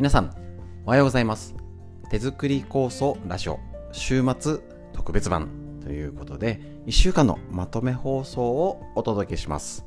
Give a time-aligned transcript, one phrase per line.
[0.00, 0.30] 皆さん、
[0.86, 1.54] おはようございます。
[2.10, 3.60] 手作り構想ラジオ
[3.92, 4.60] 週末
[4.94, 5.50] 特別版
[5.82, 9.84] ということで、1週間のまとめ放送をお届けします。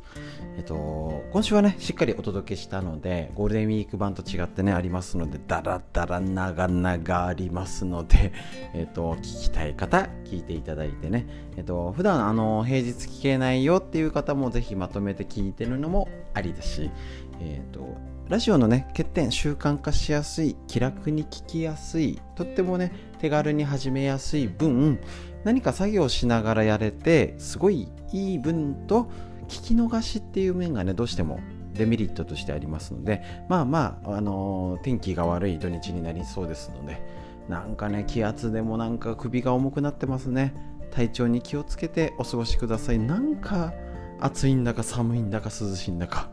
[0.56, 8.34] えっと、今週はね、しっかりお届けしたので、ゴールデンウィーク版と違ってね、ありますので、だらだら長々ありますので、
[8.76, 11.26] えっと、聞きたい方、聞いていただいてね、
[11.58, 16.92] えっと、普段、あの、平日聞けないよっていう方もぜひまとめて聞いてるのもありだし、
[17.40, 25.00] えっと、ラジオのね、欠点、習慣化しやすい、気楽に聞きやすい、とってもね、手軽に始めやすい分、
[25.44, 29.04] 何か作業しながらやれて、すごいいい分と、
[29.48, 31.42] 聞き逃しっていう面がね、どうしても
[31.76, 37.04] デメリットとしてありますので、まあまあ、あのー、天気が悪い土日になりそうですので、
[37.48, 40.56] なんかね、気圧でもなんか首が重くなってますね。
[40.90, 42.98] 体調に気をつけてお過ごしください。
[42.98, 43.74] なんか
[44.20, 46.33] 暑いんだか寒いんだか涼しいんだか。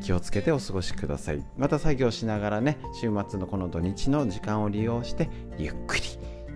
[0.00, 1.44] 気をつけてお過ごしください。
[1.56, 6.02] また作業しながらね週末のこの土日の時間を利用してゆっくり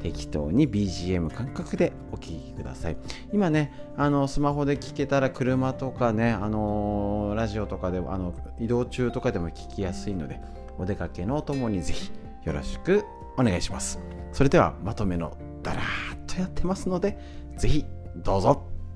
[0.02, 2.96] 適当に BGM 感覚でお聴きください。
[3.32, 10.40] 今ねあのスマホで聴けたら車とかねあのラジオとかであの移動中とかでも聞きやすいので
[10.78, 12.10] お出かけのお供にぜひ
[12.44, 13.04] よろしく
[13.36, 13.98] お願いします。
[14.32, 17.18] それではまとめのだらーっとやってますので
[17.56, 17.84] ぜひ
[18.16, 18.48] どうぞ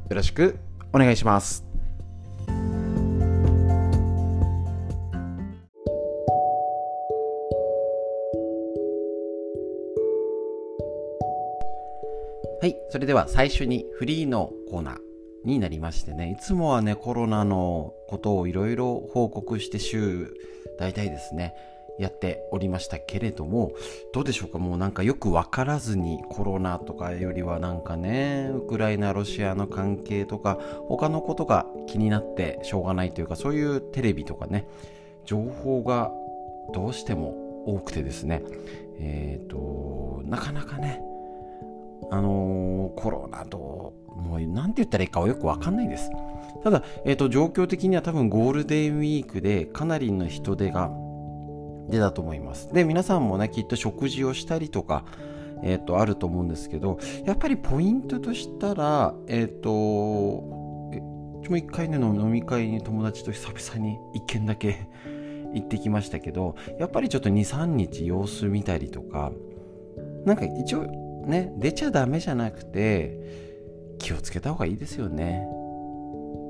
[0.08, 0.58] よろしく
[0.92, 1.64] お願いします。
[12.60, 12.76] はい。
[12.90, 14.98] それでは最初にフリーのコーナー
[15.46, 20.34] になりましてね、いつもはね、コロナのことをいろいろ報告して週、
[20.78, 21.54] 大体ですね、
[21.98, 23.72] やっておりましたけれども、
[24.12, 24.58] どうでしょうか？
[24.58, 34.68] もうなんかよくわからずにコロナとかよりはなんかね、ウクライナ、ロシアの関係とか、他のことが気になってしょうがないというか、そういうテレビとかね、
[35.24, 36.12] 情報が
[36.74, 38.42] どうしても多くてですね、
[38.98, 41.00] えっ、ー、と、なかなかね、
[42.10, 46.10] あのー、コロナと、もう何て言ったらいいかはよくわかんないです。
[46.62, 50.90] ただ、えっ、ー、と、状況的には多分ゴールデンウィークでかなりの人手が
[51.88, 52.72] 出たと思います。
[52.72, 55.04] で、皆さんもね、きっと食事をしたりとか、
[55.62, 60.60] えっ、ー、と、あると思うんですけど、やっぱりポイントとしたら、えっ、と、
[61.42, 64.86] ちも一回ね、飲み会に友達と久々に一軒だけ
[65.52, 69.32] 行ってきましたけど、やっぱりちょっと2、3日様子見たりとか、
[70.24, 70.86] なんか一応
[71.30, 75.46] ね、出ちゃダメじゃなくて、気をつけた方がいいですよね。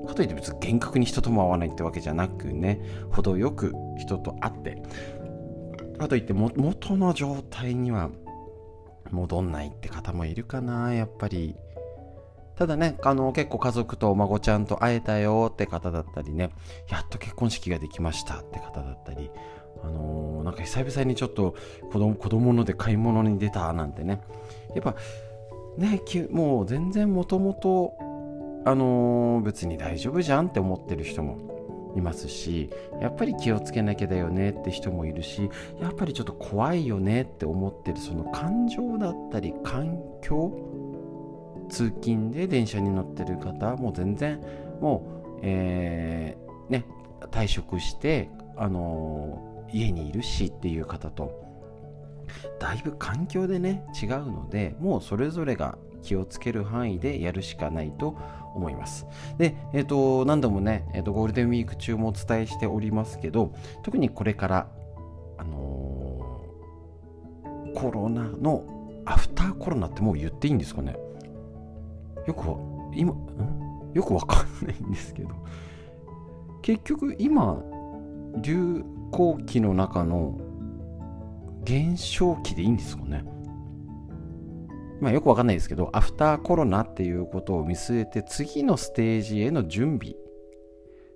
[0.06, 2.80] かといって別に厳格に人とも会わないってわけじゃなくね、
[3.10, 4.82] 程よく人と会って、
[5.98, 8.10] かといって元の状態には
[9.10, 11.56] 戻んないって方もいるかな、やっぱり。
[12.56, 16.50] ただね、あの、結構家族とお孫ちゃんと会えたよって方だったりね、
[16.88, 19.30] やっと結婚式ができましたって方だったり、
[19.82, 21.54] あのー、なんか久々にちょっと
[21.90, 24.20] 子供子供ので買い物に出たなんてね、
[24.74, 24.94] やっぱ
[25.76, 26.00] ね
[26.30, 27.94] もう全然もともと
[28.64, 31.50] あのー、別に大丈夫じゃんって思ってる人も
[31.96, 32.70] いますし
[33.00, 35.50] やっぱり気をつけなきゃだよねって人もいるし
[35.80, 40.52] やっぱりちょっと怖いよねって思ってるその感情だったり環境
[41.68, 44.40] 通勤で電車に乗ってる方もう全然
[44.80, 46.84] もう、えー、ね
[47.30, 51.49] 退職してあのー、家にいるしっていう方と
[52.58, 58.16] だいぶ環境でね違うのでもうそれぞれが気をつける範囲でやるしかないと
[58.54, 59.06] 思います。
[59.38, 63.52] で、えっ、ー、と、何度もね、えーと、ゴールデンウィーク中もお伝えしておりますけど、
[63.82, 64.68] 特にこれから、
[65.38, 68.64] あのー、コロナの
[69.04, 70.96] アフターコロナってもう言っていいんですかね？
[72.26, 72.56] よく、
[72.94, 73.92] 今、ん？
[73.94, 75.30] よくわかんないんですけど、
[76.62, 77.62] 結局今、
[78.42, 80.38] 流行期の中の
[81.64, 83.24] 減少期でいいんですかね？
[85.00, 90.14] まあよくわかんないですけど、アフターコロナっていうことを見据えて、次のステージへの準備、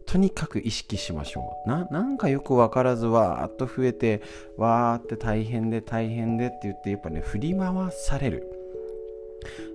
[0.06, 1.68] とにかく意識しましょう。
[1.68, 4.22] な、なんかよくわからず、わーっと増えて、
[4.56, 8.50] わーって大変で大変でって言って、やっぱね、振り回される。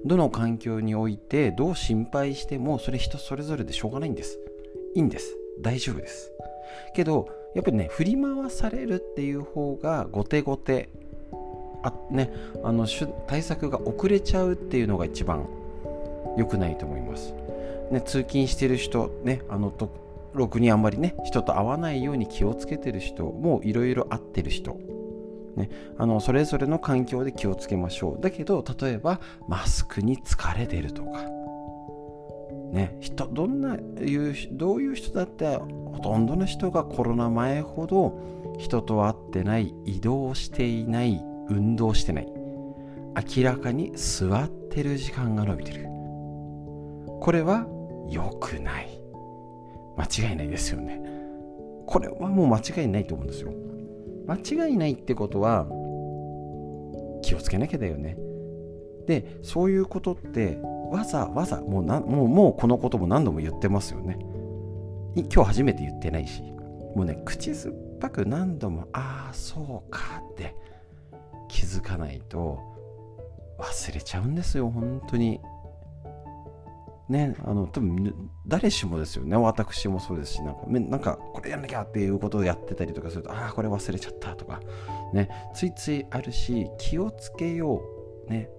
[0.05, 4.39] どの環境において、どう心配しても、それ人それぞれでしょうがないんです。
[4.95, 5.35] いいんです。
[5.61, 6.31] 大丈夫です。
[6.95, 10.89] けど、やっぱりね振り回されるっていう方が後手後手
[11.83, 12.31] あね
[12.63, 12.87] あの
[13.27, 15.47] 対策が遅れちゃうっていうのが一番
[16.37, 17.33] 良くないと思います、
[17.91, 19.89] ね、通勤してる人ねあのと
[20.33, 24.77] ろくにあんまりね人と会わないように気をつけてる人もいろいろ会ってる人。
[25.55, 28.21] ね、あのそれぞれの環境で気をつけましょう。
[28.21, 31.38] だけど例えばマスクに疲れてるとか。
[32.71, 38.19] ね、人どんないうどういう人だってほとんどの人がコロナ前ほど
[38.59, 41.19] 人と会ってない移動していない
[41.49, 42.27] 運動してない。
[43.37, 45.85] 明らかに座ってる時間が伸びてる。
[47.19, 47.65] これは
[48.09, 48.99] 良くない。
[49.97, 51.01] 間違いないですよね。
[51.85, 53.51] これはもう間違いないと思うんですよ。
[54.27, 55.65] 間違いないってことは
[57.23, 58.15] 気をつけなきゃだよね。
[59.07, 64.17] でそういうことってわざわざもうなもうもうこのことも何度も言ってますよね。
[65.15, 66.43] 今日初めて言ってないし。
[66.95, 70.55] もうね口酸っぱく何度もああそうかって
[71.47, 72.59] 気づかないと
[73.59, 75.39] 忘れちゃうんですよ本当に。
[77.09, 78.13] ねあの多分
[78.47, 79.35] 誰しもですよね。
[79.35, 84.59] 私もそうですしなんかなんかこれやんなきゃっていうことをやってたりとかするとああこれ忘れちゃったとか。
[85.13, 87.81] ねついついあるし気をつけよ
[88.27, 88.29] う。
[88.31, 88.49] ね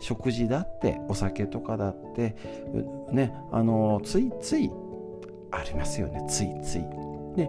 [0.00, 2.36] 食事だってお酒とかだって
[3.10, 4.70] ねあのついつい
[5.50, 6.82] ありますよねついつい。
[7.36, 7.42] で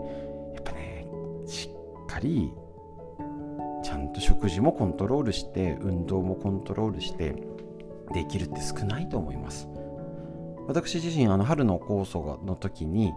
[0.54, 1.06] やっぱね
[1.46, 2.52] しっかり
[3.84, 7.36] ちゃんと食事もコントロールして運動もコントロールして
[8.14, 9.68] できるって少ないと思います。
[10.68, 13.12] 私自身あの春の酵素の時に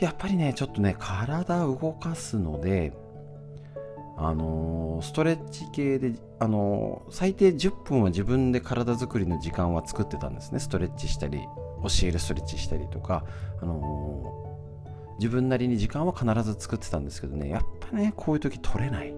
[0.00, 2.92] やっぱりねちょっとね体動かすので
[4.20, 10.58] あの、ストレッチ系で、あの、最低10分は自分で体作りの時間は作ってたんですね。
[10.58, 13.24] ストレッチしたり教えるストレッチしたりとか、
[13.62, 14.48] あの、
[15.18, 17.48] 自分なりに時間は必ず作ってたんですけどね。
[17.48, 19.12] やっぱねこういう時取れない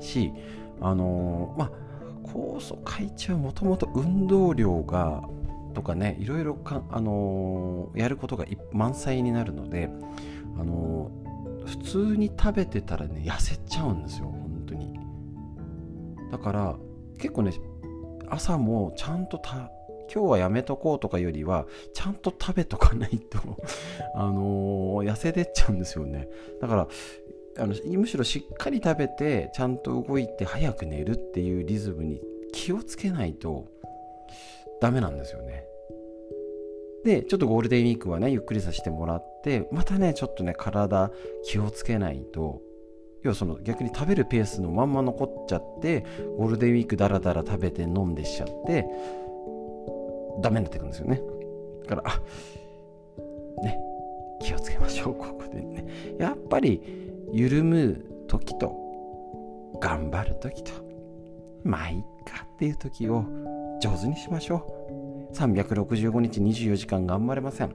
[0.00, 0.32] し
[0.80, 1.70] あのまあ
[2.28, 5.22] 酵素会長もともと運動量が
[5.74, 9.90] とかねいろいろか、あのやることが満載になるので、
[10.56, 11.10] あの
[11.64, 14.92] 普通に食べてたらね痩せちゃうんですよ本当に。
[16.30, 16.76] だから
[17.18, 17.52] 結構ね
[18.28, 19.70] 朝もちゃんとた
[20.12, 23.38] 今日はやめとこうとかよりはちゃんと食べとかないと
[24.14, 26.28] あのー、痩せてっちゃうんですよね。
[26.60, 26.88] だから
[27.56, 32.20] あのむしろしっかり食べてちゃんと動いて早く寝るっていうリズムに
[32.52, 33.68] 気をつけないと
[34.80, 35.64] ダメなんですよね。
[37.04, 41.10] で、ちょっとゴールデンウィークはね、ゆっくりさせてもらって、またね、ちょっとね、体
[41.44, 42.62] 気をつけないと、
[43.22, 46.04] 要はその逆に食べるペースのまんま残っちゃって、
[46.38, 48.86] ゴールデンウィークだらだら食べて飲んでしちゃって、
[50.40, 51.20] ダメになってくるんですよね。
[51.86, 53.78] だから、ね、
[54.40, 55.86] 気をつけましょう、ここでね。
[56.18, 56.80] やっぱり、
[57.32, 58.74] 緩む時と、
[59.80, 60.72] 頑張る時と、
[61.64, 63.24] まあいっかっていう時を
[63.80, 64.83] 上手にしましょう。
[65.34, 67.68] 365日24時間頑張れません。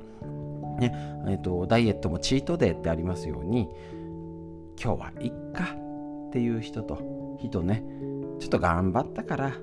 [0.80, 0.94] ね
[1.28, 3.70] えーと、ダイエットもチートデーってありますように
[4.82, 5.76] 今日はいっか
[6.30, 7.84] っていう人と人ね
[8.40, 9.54] ちょっと頑張ったから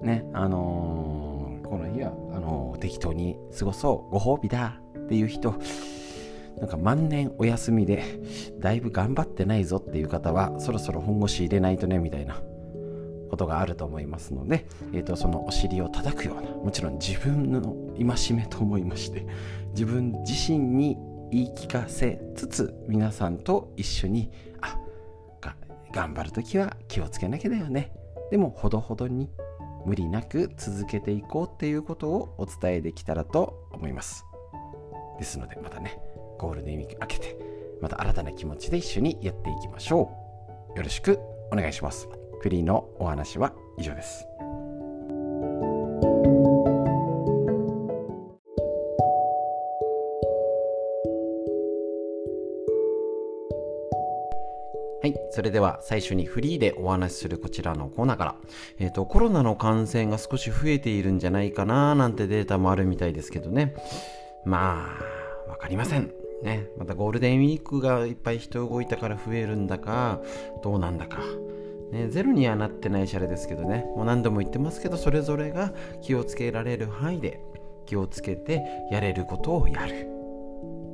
[0.00, 5.54] ねあのー、この日はあのー、適当に過ごそうご褒美だっていう人
[6.58, 8.04] なんか万年お休みで
[8.58, 12.40] だいぶ頑張ってないぞっていう方はそろそろ本腰入れないとねみたいな
[13.32, 19.26] ことがあると思いますので、えーと、そのお尻を叩くようなもちろん自分の戒めと思いまして
[19.70, 20.98] 自分自身に
[21.30, 24.30] 言い聞かせつつ皆さんと一緒に
[24.60, 24.78] あ
[25.40, 25.56] が
[25.92, 27.94] 頑張る時は気をつけなきゃだよね。
[28.30, 29.30] でもほどほどに
[29.86, 34.26] 無理なく続けていこうっていうことをお伝えできたらと思います。
[35.18, 35.98] ですのでまたね
[36.38, 37.38] ゴールデンウィーク明けて
[37.80, 40.10] また新たな気持ちで一緒にやっていきましょ
[40.74, 40.76] う。
[40.76, 41.18] よろしく
[41.50, 42.21] お願いします。
[42.42, 44.26] フリーのお話は以上です。
[55.02, 55.16] はい。
[55.30, 58.36] それでは最初にフリーでお話しするこちらのコーナーから、
[58.78, 63.74] えっ、ー、と、コロナの感染が少し増えているんじゃないかななんてデータもあるみたいですけどね。
[64.44, 64.96] ま
[65.48, 66.12] あ、わかりません。
[66.42, 66.68] ね。
[66.76, 70.20] またゴールデンウィークがいっぱい人動いたから増えるんだか、
[70.62, 71.18] どうなんだか。
[71.92, 73.84] ね、ゼロにはなってないシャレですけどね。
[73.94, 77.40] もう何度も言ってますけどそれぞれが気をつけられる範囲で
[77.84, 80.08] 気をつけてやれることをやる。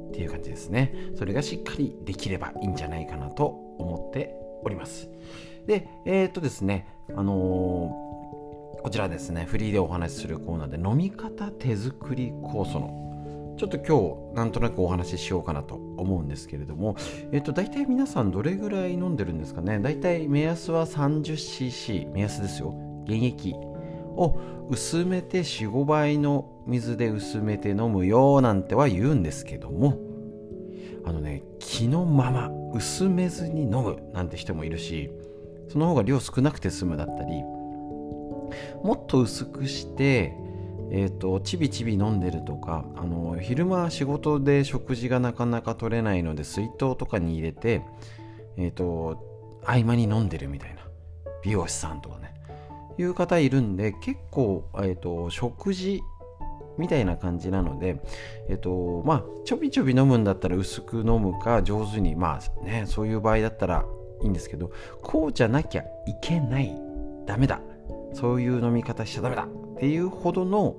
[0.08, 0.92] っていう感じですね。
[1.16, 3.46] それがしっかりできればいいんじゃないかなと
[3.78, 5.08] 思っております。
[5.66, 9.44] でえー、っとですねあのー、こちらですね。
[9.44, 13.07] フリーでお話しするコーナーで飲み方手作り酵素の
[13.58, 16.96] ちょっと今日なんとなくお話ししようかなと思うんですけれども、
[17.32, 19.80] えっと、大体皆さんどれぐらい飲んでるんですかね？
[19.80, 22.74] 大体目安は 30cc 目安ですよ。
[23.06, 24.38] 原液を
[24.70, 29.98] 薄めて45倍の水で薄めて飲むよなんては言うんですけども
[31.04, 35.10] あのね気のまま薄めずに飲むなんて人もいるし
[35.68, 37.42] その方が量少なくて済むだったり
[38.82, 40.34] もっと薄くして
[40.90, 47.82] えーと、ちびちび飲んでるとかあの昼間仕事で食事がなかなか取れないので水筒とかに入れて、
[48.56, 50.82] えーと、合間に飲んでるみたいな。
[51.42, 52.34] 美容師さんとかね。
[52.98, 56.00] いう方いるんで結構、えーと、食事
[56.78, 58.02] みたいな感じなので、
[58.48, 63.84] えっ、とまあちょびちょび飲むんだったら薄く飲むか上手にまあねそういう場合だったら
[64.22, 66.74] いいんですけどこうじゃなきゃいけない。
[67.26, 67.60] ダメだ。
[68.14, 69.46] そういう飲み方しちゃダメだ。
[69.78, 70.74] っていうほどの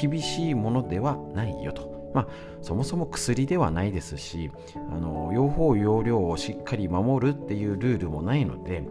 [0.00, 1.90] 厳しいものではないよと。
[2.14, 2.28] まあ、
[2.60, 8.82] そもそも薬ではないですしあの用法用量をしっかり守るっていうルールもないので、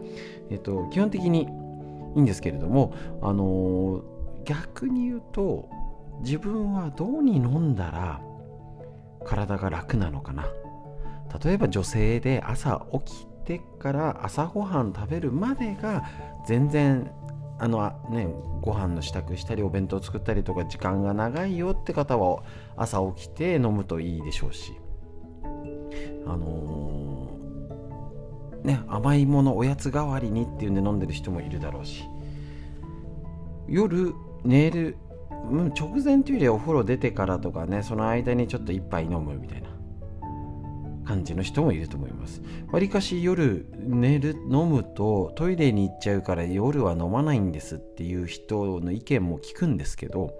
[0.48, 1.42] えっと、基本的に
[2.16, 4.02] いいんですけれども、あの
[4.46, 5.68] 逆に言うと
[6.22, 8.22] 自分はどうに飲んだら
[9.26, 10.46] 体が楽なのかな
[11.44, 16.04] 例えば女性で朝起きてから朝ごはん食べるまでが
[16.46, 17.10] 全然
[17.62, 18.26] あのね
[18.62, 22.42] ご飯の支度したりお弁当作ったりとか時間が長いよって方は
[22.74, 24.72] 朝起きて飲むといいでしょうし。
[26.26, 32.04] あのー、ね甘いものおやつ代わりにっていうんで飲んでる人もいるだろうし。
[33.68, 34.14] 夜
[34.44, 34.96] 寝る
[35.74, 39.69] 直前というよりはお風呂出てからとかねその間にちょっと一杯飲むみたいな。
[41.10, 42.40] 感じの人もいると思います。
[42.70, 50.32] わりかし夜寝る飲むとトイレに行っちゃうから夜は飲まないんですっていう人の意見も聞くんですけど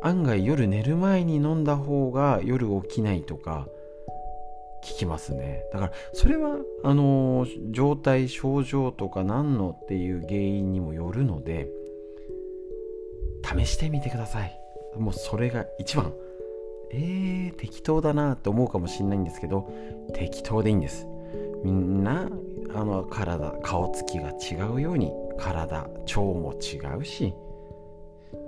[0.00, 3.66] 案外夜寝る前に飲んだ方が夜起きないとか
[4.84, 5.64] 聞きますね。
[5.72, 11.68] だからそれはあの状態症状とか何のっていう原因にもよるので
[13.42, 14.56] 試してみてください。
[14.96, 16.12] もうそれが一番。
[16.96, 19.68] えー、適当だなって思うかもしれないんですけど
[20.14, 21.06] 適当でいいんです。
[21.64, 22.28] みんな
[22.74, 27.34] あの体顔つきが違うように体腸も違うし、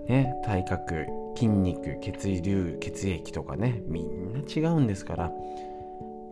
[0.08, 5.32] ね、体格筋肉血流血液とかねみんな違うんですから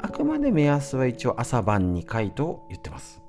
[0.00, 3.22] あくまで目安は一応朝晩2回と言ってます。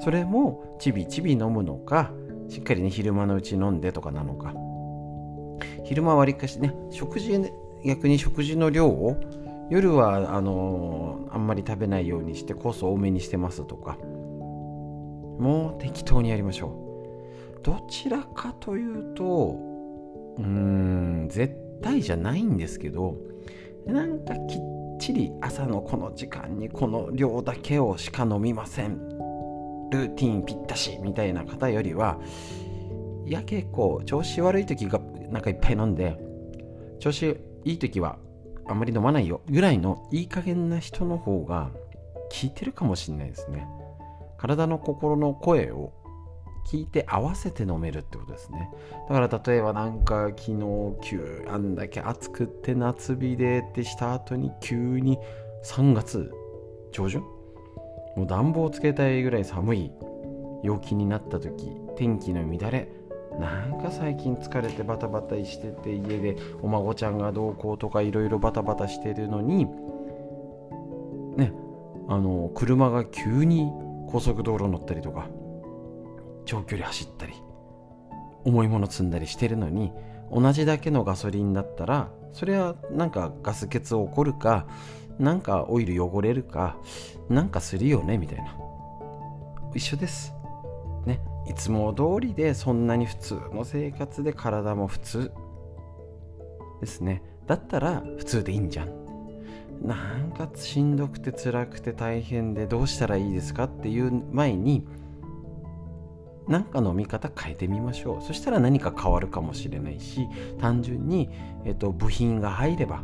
[0.00, 2.10] それもちびちび飲むのか
[2.48, 4.52] しっかりね昼間のうち飲んでとかなのか。
[5.84, 7.32] 昼間はわりかしね食事
[7.86, 9.16] 逆に食事の量を
[9.70, 13.98] 夜はあの、あんまり食べないようにしてコース多めにしてますとか。
[15.38, 17.62] もう適当にやりましょう。
[17.62, 19.58] どちらかというと
[20.38, 23.16] うーん絶対じゃないんですけど
[23.86, 28.98] なんかきっちり朝のこの時間にこの量だけをしか飲みません。
[29.90, 32.18] ルーティンぴったしみたいな方よりは
[33.24, 35.00] いや結構調子悪い時が
[35.30, 36.18] なんかいっぱい飲んで
[36.98, 38.16] 調子いい時は
[38.68, 43.66] あんまり飲まないよぐらいのいい加減な人の方が効いてるかもしれないですね。
[44.38, 45.92] 体の心の声を
[46.68, 48.70] 聞いて合わせて飲めるってことですね。
[49.08, 50.62] だから例えばなんか昨日
[51.02, 55.18] 急あんだけ暑くて夏日でってした後に急に
[55.64, 56.30] 3月
[56.92, 57.20] 上旬？
[58.16, 59.90] もう暖房つけたいぐらい寒い
[60.62, 62.88] 陽気になった時天気の乱れ
[63.38, 69.66] なんか最近疲れてバタバタしてて家でお孫ちゃんがどうこうとかいろいろバタバタしてるのに
[71.36, 71.52] ね
[72.08, 73.70] あの車が急に
[74.08, 75.28] 高速道路乗ったりとか
[76.46, 77.34] 長距離走ったり
[78.44, 79.92] 重いもの積んだりしてるのに
[80.32, 84.66] 同じだけのガソリンだったらそれはなんかガス欠起こるか
[85.18, 86.76] なんかオイル汚れるか
[87.28, 88.56] なんかするよねみたいな。
[89.74, 90.32] 一緒です。
[91.48, 95.32] いつも通りでそんなに普通の生活で体も普通
[96.80, 97.22] ですね。
[97.46, 99.06] だったら普通でいいんじゃん。
[99.82, 104.86] なんかしんどくて辛くて大変でどうしたらいいですかっていう前に
[106.48, 108.22] 何か飲み方変えてみましょう。
[108.22, 110.26] そしたら何か変わるかもしれないし
[110.58, 111.28] 単純に、
[111.64, 113.02] えっと、部品が入れば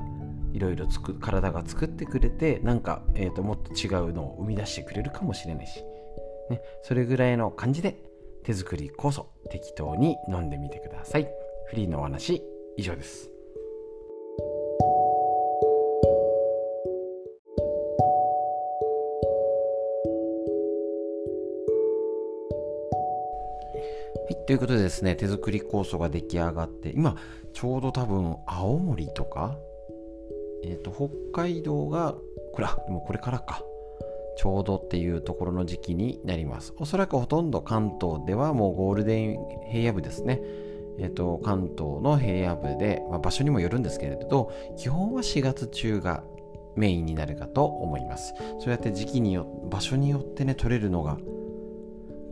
[0.53, 0.87] いろいろ
[1.21, 5.83] 体が作ってくれてなんか、えっと、もっと違うのを生み出してくれるかもしれないし、
[6.51, 7.97] ね、それぐらいの感じで
[8.45, 11.29] 手作りこそ適当に飲んでみてください
[11.69, 12.43] フリーのお話
[12.77, 13.33] 以上です、
[24.47, 27.17] ということでですね、手作り酵素が出来上がって、今、
[27.55, 29.57] ちょうど多分、青森とか、
[30.65, 32.17] えっ、ー、と、北海道が、
[32.53, 33.63] これ、あ、でもこれからか。
[34.37, 36.75] ちょうどっていうところの時期になります。
[36.79, 39.39] おそらくほとんど関東ではもうゴールデン
[39.71, 40.41] 平野部ですね。
[40.99, 46.23] えっ、と、関東の平野部で、まあ、場所にもよるんですけれど、基本は4月中が
[46.77, 48.35] メインになるかと思います。
[48.59, 51.19] そうやって時期によ場所によってね、取れるのが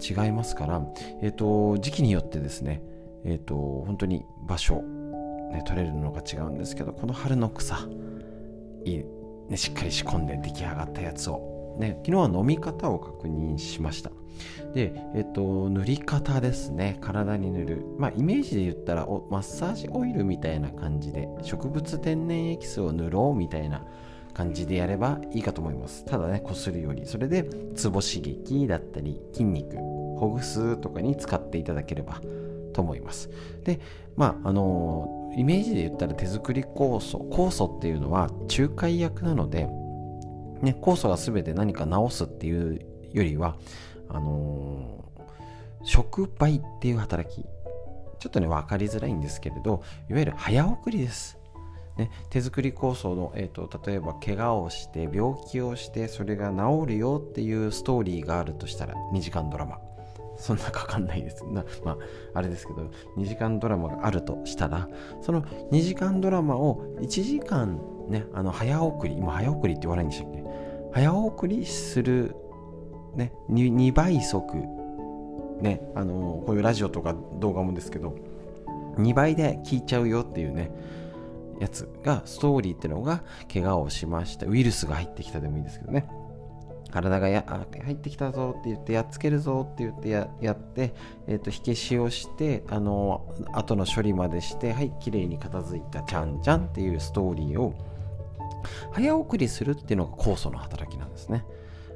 [0.01, 0.83] 違いますから、
[1.23, 2.83] えっ、と、時期によってですね、
[3.25, 3.55] えっ、と、
[3.87, 4.83] 本当に場所、
[5.53, 7.77] ね、取れるのが違うんですけど、この春の草、
[8.85, 9.05] いい
[9.51, 11.50] ね、しっかり仕込んで出来上がったやつを
[11.81, 14.13] ね、昨日は飲み方を確認しました。
[14.75, 16.99] で、えっと、塗り方ですね。
[17.01, 17.85] 体に塗る。
[17.99, 23.85] まあ、イメージで言ったらマッサージオイルみたいな感じで、植物天然エキスを塗ろうみたいな
[24.33, 26.05] 感じでやればいいかと思います。
[26.05, 27.05] ただね、こするより。
[27.07, 27.45] それで、
[27.75, 32.21] ツボ刺激だったり、筋肉、ほぐすとかに使っていただければ
[32.73, 33.31] と思います。
[33.65, 33.81] で、
[34.17, 37.19] まあ、あのイメージで言ったら手作り酵素。
[37.31, 39.69] 酵素っていうのは仲介役なので、
[40.63, 42.81] ね、酵素が全て何か治すっていう
[43.13, 43.57] よりは、
[44.09, 47.45] あのー、触媒っていう働き。
[48.19, 51.41] ちょっとね、分かりづらいんですけれど、いわゆる早送りです。
[51.97, 59.79] ね、手作り構想の、えーと、例えば怪我をして病気をしてそれが治るよっていうストーリーがあるとしたら2時間ドラマ
[60.39, 61.97] そんなかかんないですなまあ
[62.35, 64.89] あれですけど2時間ドラマがあるとしたら
[65.21, 70.40] その2時間ドラマを1時間ねあの早送り今早送りって言わないんでしたっけ？
[70.93, 72.35] 早送りする
[73.15, 74.57] ね 2, 2倍速
[75.61, 78.17] ねあのこういうラジオとか動画もですけど
[78.97, 80.71] 2倍で聞いちゃうよっていうね
[81.61, 86.09] やつがストーリーってのが怪我をしましたウイルスが入ってきたでもいいですけどね。
[86.91, 87.45] 体がや
[87.85, 90.93] 入ってきたぞって言ってやっつけるぞって言ってややって、
[91.27, 97.75] えーと、火消しをしてあの後の処理までしてはい綺麗に片付いたちゃんちゃんっていうストーリーを
[98.93, 101.45] 早送りするっていうのが酵素の働きなんですね。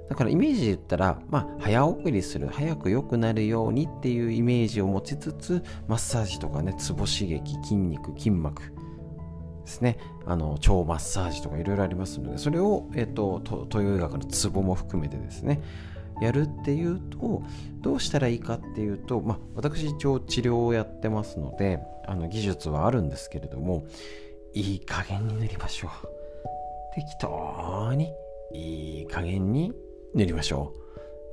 [0.09, 8.71] だからイメージで言ったら、まあ、早送りする早く良くなるようにっていうイメージを持ちつつマッサージとかねツボ刺激筋肉筋膜で
[9.67, 9.99] すね。
[10.27, 15.63] あの腸マッサージとかいろいろありますのでそれを、えーと、東洋医学のツボも含めてですね
[16.21, 17.43] やるっていうと
[17.81, 23.87] どうしたらいいかっていうと、まあ、私一応治療をやってますのであの技術はあるんですけれども
[24.55, 26.14] いい加減に塗りましょう。
[26.95, 28.13] 適当に
[28.53, 29.73] いい加減に
[30.15, 30.85] 塗りましょう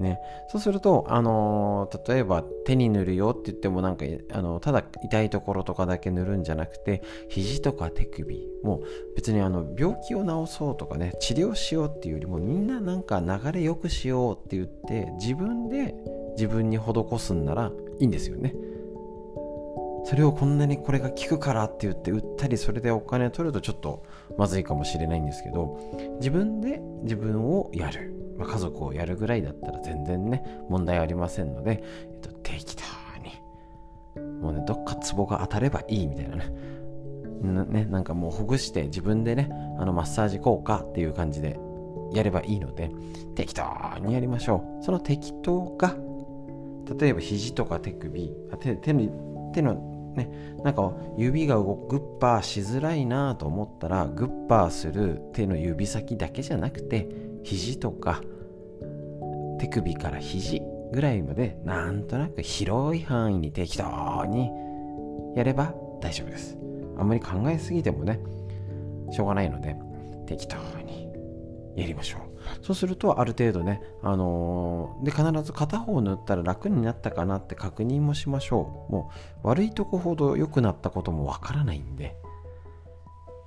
[0.01, 8.81] ね、そうすると、あのー、例えば手に塗るよって言ってもなんかあのただ痛いところとかだけ塗るんじゃなくて肘とか手首も
[9.15, 15.93] 別にあの病気を治そうとかね治療しようっていうよりもみんななんか流れ良くしようって言って自分で
[16.35, 18.55] 自分に施すんならいいんですよね。
[20.03, 24.03] それをこんなにこれが効くからって言って売ったりそれでお金取るとちょっと
[24.41, 25.77] まずいかもしれないんですけど
[26.17, 28.11] 自分で自分をやる。
[28.39, 32.81] まあ、家族をやるぐらいだったら全然ね問題ありませんので、えっと、適当
[34.19, 34.31] に。
[34.41, 36.45] もうねどっかツボが当たればいいみたいなね。
[37.69, 41.59] ねなんかもうほぐして自分でねあのマッサージ効果っていう感じで
[42.11, 42.89] やればいいので
[43.35, 43.63] 適当
[44.03, 44.83] にやりましょう。
[44.83, 45.95] その適当が
[46.99, 57.07] 例えば肘とか手首手手の手のね、なんか指が動くグッパーしづらいなと思ったらグッパーする手の指先だけじゃなくて
[57.43, 58.21] 肘とか
[59.59, 64.49] 手首から肘ぐらいまでなんとなく広い範囲に適当に
[65.35, 66.57] やれば大丈夫です。
[66.97, 68.19] あんまり考えすぎてもね
[69.11, 69.75] しょうがないので
[70.25, 71.09] 適当に
[71.75, 72.30] やりましょう。
[72.61, 78.91] そうするとある程度ね、あのー、で必ず片方塗ったら楽になったかなって確認もしましょう。
[78.91, 79.11] も
[79.43, 82.15] う悪いとこほど良くなったこともわからないんで。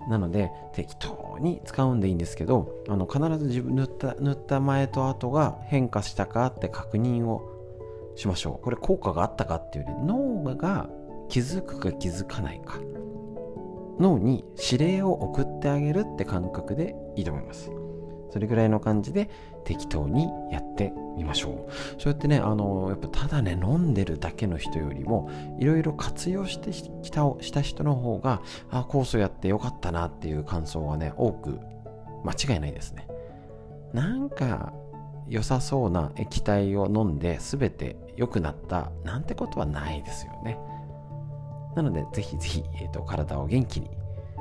[0.08, 7.50] なので適当に使うんでいいんですけどあの必ず自分塗った塗った前と後が変化したかって確認を
[8.14, 8.62] しましょう。
[8.62, 10.88] これ効果があったかっていうより脳が
[11.28, 12.78] 気づくか気づかないか。
[13.98, 17.70] 脳に指令を送ってあげるって感覚でいいと思います。
[18.34, 19.30] それぐらいの感じで
[19.62, 22.02] 適当にやってみましょう。
[22.02, 31.60] そうやってねあのやっぱただね飲んでるだけの人よりもいろいろ活用してきたした人の方があ酵素やってよかったなっていう感想がね多く
[32.24, 33.06] 間違いないですね。
[33.92, 34.72] なんか
[35.28, 40.58] 良さそうな液体を飲んで全て良くなったなんてことはないですよね。
[41.76, 43.88] なのでぜひぜひ、えーと体を元気に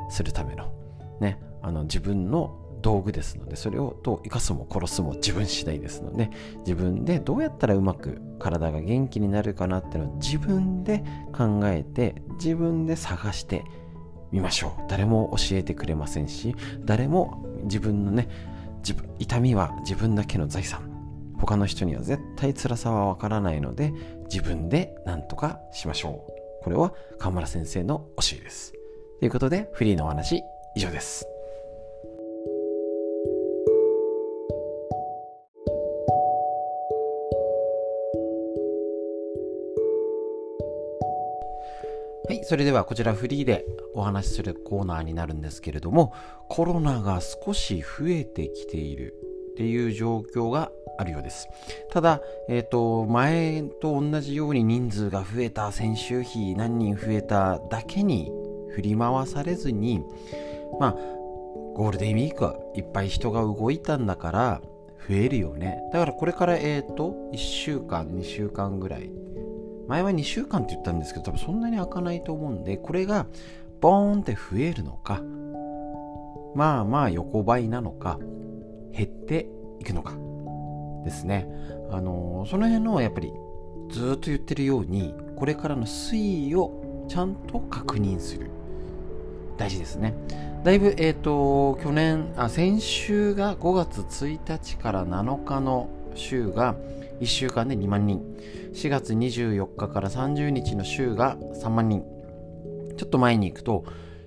[0.09, 0.73] するための
[1.19, 11.03] ねあの自分の道具ですのでそれをどう生かすも殺すも自分次第ですので自分でどうやったらうまく体が元気になるかなっていうのを自分で
[11.35, 13.63] 考えて自分で探して
[14.31, 14.81] みましょう。
[14.89, 18.27] 誰も教えてくれませんし誰も自分のね
[18.79, 20.91] 自分痛みは自分だけの財産。
[21.39, 23.93] 他の人には絶対辛さはわからないので
[24.25, 26.63] 自分で何とかしましょう。
[26.63, 28.73] これは河村先生の教えです。
[29.19, 30.41] ということでフリーのお話
[30.75, 31.32] 以上です。
[42.25, 46.13] はい、それではこちらフリーでお話しするコーナーになるんですけれども、
[46.47, 49.13] コロナが少し増えてきている
[49.51, 51.49] っていう状況があるようです。
[51.91, 58.31] ただ、えっ、ー、と、前と同じように人数が増えた、先週比何人増えただけに
[58.69, 60.01] 振り回されずに、
[60.79, 60.91] まあ、
[61.75, 64.61] ゴールデンウィークはいっぱい人が動いたんだから
[65.09, 65.81] 増えるよね。
[65.91, 69.11] だからこれから、えっ、ー、と、1週間、2週間ぐらい。
[69.87, 73.27] 前は2週間って言ったんですけど、多分そんなに開かないと思うんで、これが
[73.81, 75.21] ボーンって増えるのか、
[76.55, 78.19] まあまあ横ばいなのか、
[78.91, 79.47] 減って
[79.79, 80.13] いくのか
[81.03, 81.47] ですね。
[81.91, 83.33] あのー、その辺のやっぱり
[83.89, 88.49] ずっと言ってるように、これからの推移をちゃんと確認する。
[89.57, 90.13] 大事ですね。
[90.63, 96.75] だいぶ、えっ、ー、と、去年、あ、先週が5月1日から7日の週が
[97.19, 98.21] 1週間で2万人。
[98.73, 102.03] 4月24日から30日の週が3万人。
[102.97, 103.85] ちょっと前に行くと、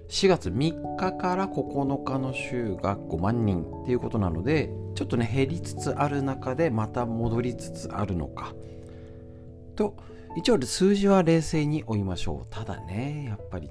[0.09, 8.55] 4月3日から9日の週が5万人っていうことなので、ちょっとね、減りつつある中でまた戻りつつあるのか。
[9.75, 9.96] と、
[10.37, 12.46] 一応数字は冷静に追いましょう。
[12.51, 13.70] ただね、やっぱり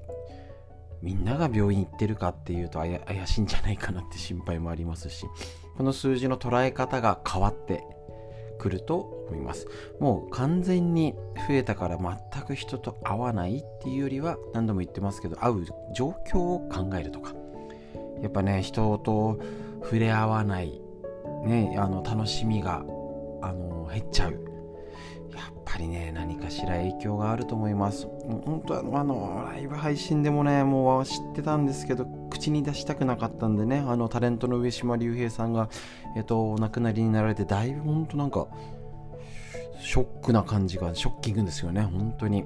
[1.01, 5.27] みんなが病院行ってるかっていうと怪しいんじゃないかなって心配もありますし、
[5.77, 7.83] この数字の捉え方が変わって
[8.57, 8.97] くると
[9.29, 9.67] 思います。
[9.99, 11.15] もう完全に
[11.47, 17.33] 増えたから全く人と会わないっていうよりは何度も言ってますけど会う状況を考えるとか
[18.21, 19.39] やっぱね人と
[19.83, 20.81] 触れ合わない
[21.45, 22.85] ねあの楽しみが
[23.41, 24.54] あの減っちゃう
[25.35, 28.07] やっぱりね何かしら影響があると思います。
[28.07, 35.69] 本当はあのライブ配信でもねもう知ってたんですけど口に出したくなかったんでねあのタレントの上島竜兵さんが
[36.15, 38.47] えっとお亡くなりになられてだいぶ本当なんか
[39.81, 42.45] ショックな感じがショッキングですよね本当に。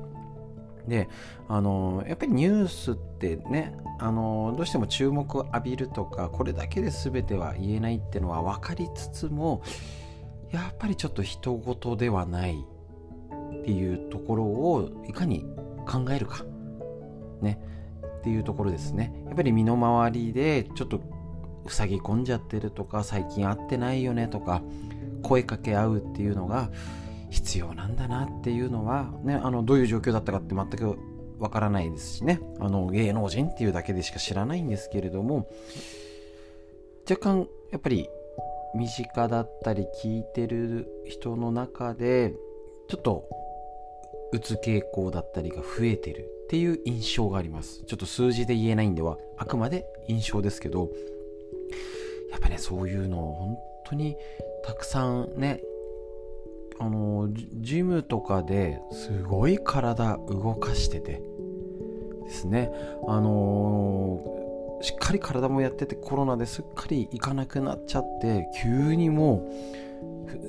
[0.88, 1.08] で
[1.48, 9.62] あのやっぱりニュースってねあのどうしても注目を浴びるとかこれだけで全ては言えないってのは分かりつつも
[10.52, 12.66] やっぱりちょっと人事ではない。
[13.70, 15.46] っていうところをいかに
[15.88, 16.44] 考えるか。
[17.42, 17.60] ね。
[18.20, 19.14] っていうところですね。
[19.28, 21.00] やっぱり身の回りでちょっと
[21.68, 24.64] 塞ぎ込んじゃってるとか最近会ってないよねとか
[25.22, 26.72] 声かけ合うっていうのが
[27.30, 30.98] 必要なんだなっていうのは、ね、あのどういう状況だったかって全く
[31.38, 32.42] わからないですしね。
[32.60, 35.48] あの芸能人っていうだけでしか知らないんですけれども
[37.08, 38.10] 若干やっぱり
[38.74, 42.34] 身近だったり聞いてる人の中で
[42.88, 43.30] ちょっと
[44.32, 47.84] うつ傾向だったりが増えてるっていう印象があります。
[47.86, 50.90] ちょっと数字で言えないんではあくまで印象ですけど
[52.32, 53.58] やっぱねそういうのを本
[53.90, 54.16] 当に
[54.64, 55.62] たくさんね
[56.80, 57.30] あの
[57.62, 61.22] ジムとかですごい体動かしてて
[62.24, 62.72] ですね。
[63.08, 64.24] あの
[64.82, 69.50] しっかり体もやっててコロナですっかり行かなくなっちゃって急にも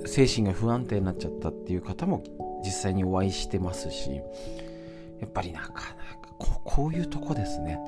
[0.05, 2.23] う精神が不安定になっちゃったっていう方も
[2.65, 4.21] 実際にお会いしてますし
[5.21, 5.95] やっぱりなかなか
[6.39, 7.79] ここういうとこですね。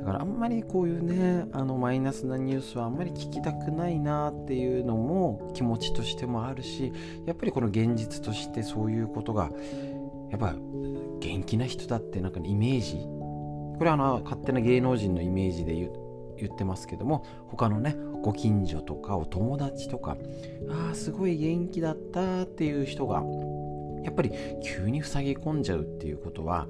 [0.00, 6.92] だからあんまりこういうねあのマイナスなニュースはあんまり聞きたくないなっていうのも気持ちとしてもあるし
[7.26, 9.50] やっぱりこの現実としてそういうことが
[10.30, 10.54] やっぱ
[11.20, 12.98] 元気な人だってなんか、イメージ？
[12.98, 15.86] これはあの勝手な芸能人のイメージで言
[16.46, 20.16] 言ってますけども他のねご近所とかお友達とか
[20.70, 23.22] ああすごい元気だったっていう人が
[24.04, 26.66] やっぱり急に塞ぎ込んじゃうっていうことは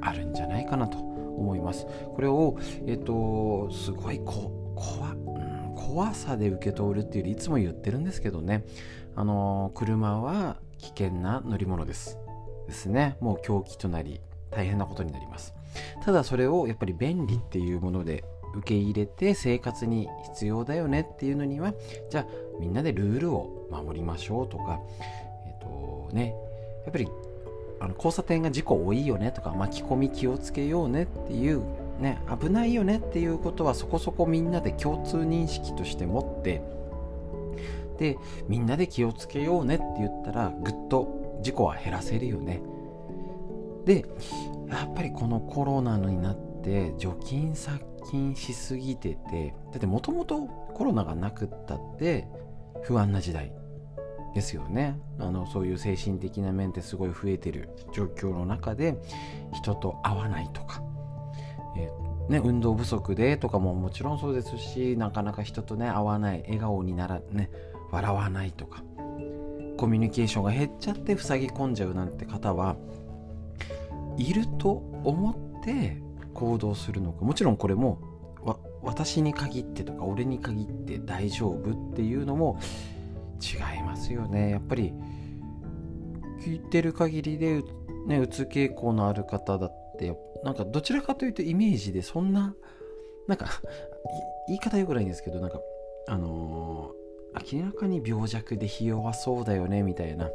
[0.00, 1.86] あるんじゃないかなと思います。
[2.14, 2.56] これを、
[2.86, 8.64] えっ、と、すごいこ怖,、うん、怖さで受け取るっていうよりいつも言ってるんですけどね、
[9.14, 12.18] あの車は危険な乗り物です。
[12.66, 13.16] ですね。
[13.20, 15.54] もう狂気となり大変なことになります。
[16.02, 21.74] ただそれをやっぱり便利っていうもので受け入れて生活に必要だよねっていうのには
[22.10, 22.26] じゃあ
[22.60, 24.80] みんなでルールを守りましょうとか
[25.46, 26.34] えっ、とね
[26.84, 27.08] やっぱり
[27.80, 31.62] あの交差点が事故多いよねとか巻き込み気をつけようねっていう
[31.98, 36.62] ね危ないよねっていうことはそこそこみんなで共通認識として持って
[37.98, 42.62] でみんなで気をつけようねって言ったらぐっと事故は減らせるよね。
[43.84, 44.04] で
[44.68, 50.42] やっぱりこのコロナになって除菌殺菌しすぎててだってもともと
[50.74, 52.26] コロナがなくったって
[52.82, 53.52] 不安な時代
[54.34, 54.98] ですよね。
[55.18, 58.96] あのそういう精神的な面ってすごい増えてる状況の中で
[59.52, 60.82] 人と会わないとか、
[61.76, 67.50] えー、ね、運動不足でとかももちろんそうですしなかなか人とね会わない笑顔にならね
[67.90, 68.82] 笑わないとか。
[69.76, 72.76] コミュニケーションが減っちゃって塞ぎ込んじゃうなんて方は
[74.16, 74.70] いると
[75.02, 76.00] 思って
[76.34, 77.24] 行動するのか。
[77.24, 77.98] もちろんこれも
[78.82, 82.58] 私に限ってとか俺に限って大丈夫っていうのも
[83.40, 84.50] 違いますよね。
[84.50, 84.92] やっぱり
[86.44, 87.62] 聞いてる限りで、
[88.06, 92.54] ね、うつ傾向のある方だってなんかどちらかというとイメージでそんな
[93.28, 93.46] なんか
[94.48, 95.60] 言い方よくないんですけどなんか
[96.08, 100.28] あのー、明らかに病弱でひ弱そうだよねみたいな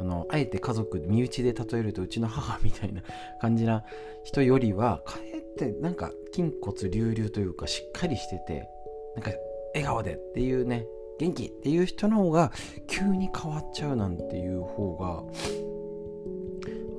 [0.00, 3.02] あのあえて家族身内で例えるとうちの母みたいな
[3.40, 3.84] 感じな
[4.24, 8.68] 人よりはかえってなんか筋骨隆々というかしっかりしてて
[9.14, 9.30] なんか
[9.74, 10.86] 笑顔でっていうね
[11.18, 12.52] 元気っていう人の方が
[12.88, 15.22] 急に変わっちゃうなんていう方が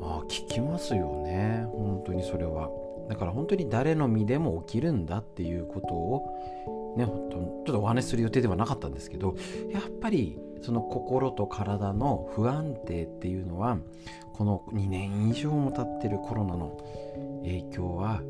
[0.02, 1.65] あ聞きますよね。
[1.71, 2.69] 本当にそれは。
[3.10, 9.36] だから本当に誰の身でも起きるんだっていうことをねちょっとお話しする予定ではなかったんですけど
[9.71, 13.78] やっぱりその心と体の不安定っていうのは
[14.34, 16.78] この2年以上も経ってるコロナの
[17.43, 18.21] 影響は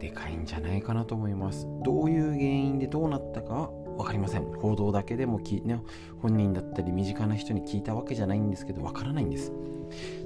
[0.00, 1.68] でかいんじゃないかなと思います。
[1.84, 4.44] どういう原因でどうなったかは分かりません。
[4.60, 5.80] 報道だけでもき、ね、
[6.20, 9.52] 本人だったり身近な人に聞いたわけじゃないんですけど分からないんです。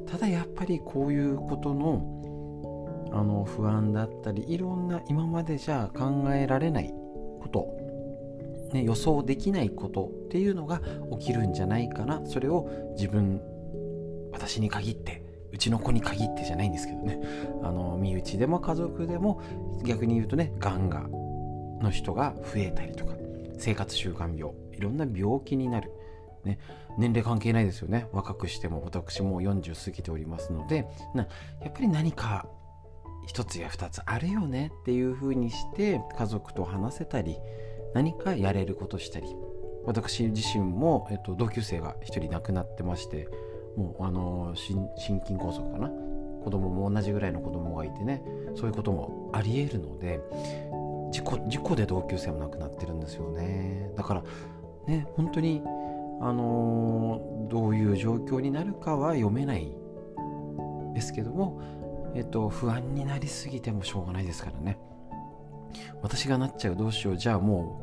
[0.07, 6.93] ただやっぱりこういうことのあの不安だったりいろんな今までじゃ考えられない
[7.41, 7.85] こと
[8.75, 10.83] ね、予想できないことっていうのが
[11.19, 12.21] 起きるんじゃないかな。
[12.27, 13.41] それを自分
[14.33, 15.24] 私に限って
[15.55, 17.21] うちの子に限ってじゃないんですけどね。
[17.62, 19.40] あの身内でも家族でも
[19.85, 21.07] 逆に言うとねがんが
[21.81, 23.14] の人が増えたりとか
[23.57, 25.93] 生活習慣病いろんな病気になる、
[26.45, 26.59] ね、
[26.99, 28.09] 年齢関係ないですよね。
[28.12, 31.29] 若くしても私も40過ぎておりますのでな
[31.62, 32.49] やっぱり何か
[33.29, 37.37] 一つや二つあるよねっていうふうにして家族と話せたり
[37.95, 39.29] 何かやれることしたり。
[39.87, 43.29] 私自身も、えっと、同級生が一人亡くなってまして
[43.77, 45.91] もうあの心筋梗塞かな。
[46.45, 48.23] 子供も同じぐらいの子供がいてね。
[48.55, 50.21] そういうこともありえるので
[51.11, 53.91] 事故事故で同級生も亡くなってるんですよね。
[53.97, 54.25] だから
[54.87, 55.63] ね本当に
[56.21, 59.73] あのどういう状況になるかは読めない
[60.95, 61.61] ですけども、
[62.15, 64.79] えっと、不安になりすぎてもしょうがないですからね。
[66.03, 67.83] 私がなっちゃうどうしようじゃあも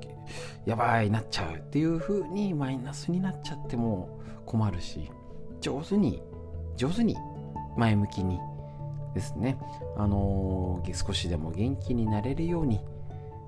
[0.65, 5.11] うやばいなっちゃうっていう風にマイナスになっちゃっても困るし。
[5.61, 6.21] 上手に
[6.75, 7.15] 上手に
[7.77, 8.39] 前向きに
[9.13, 9.57] ですね。
[9.97, 12.81] あのー、少しでも元気になれるように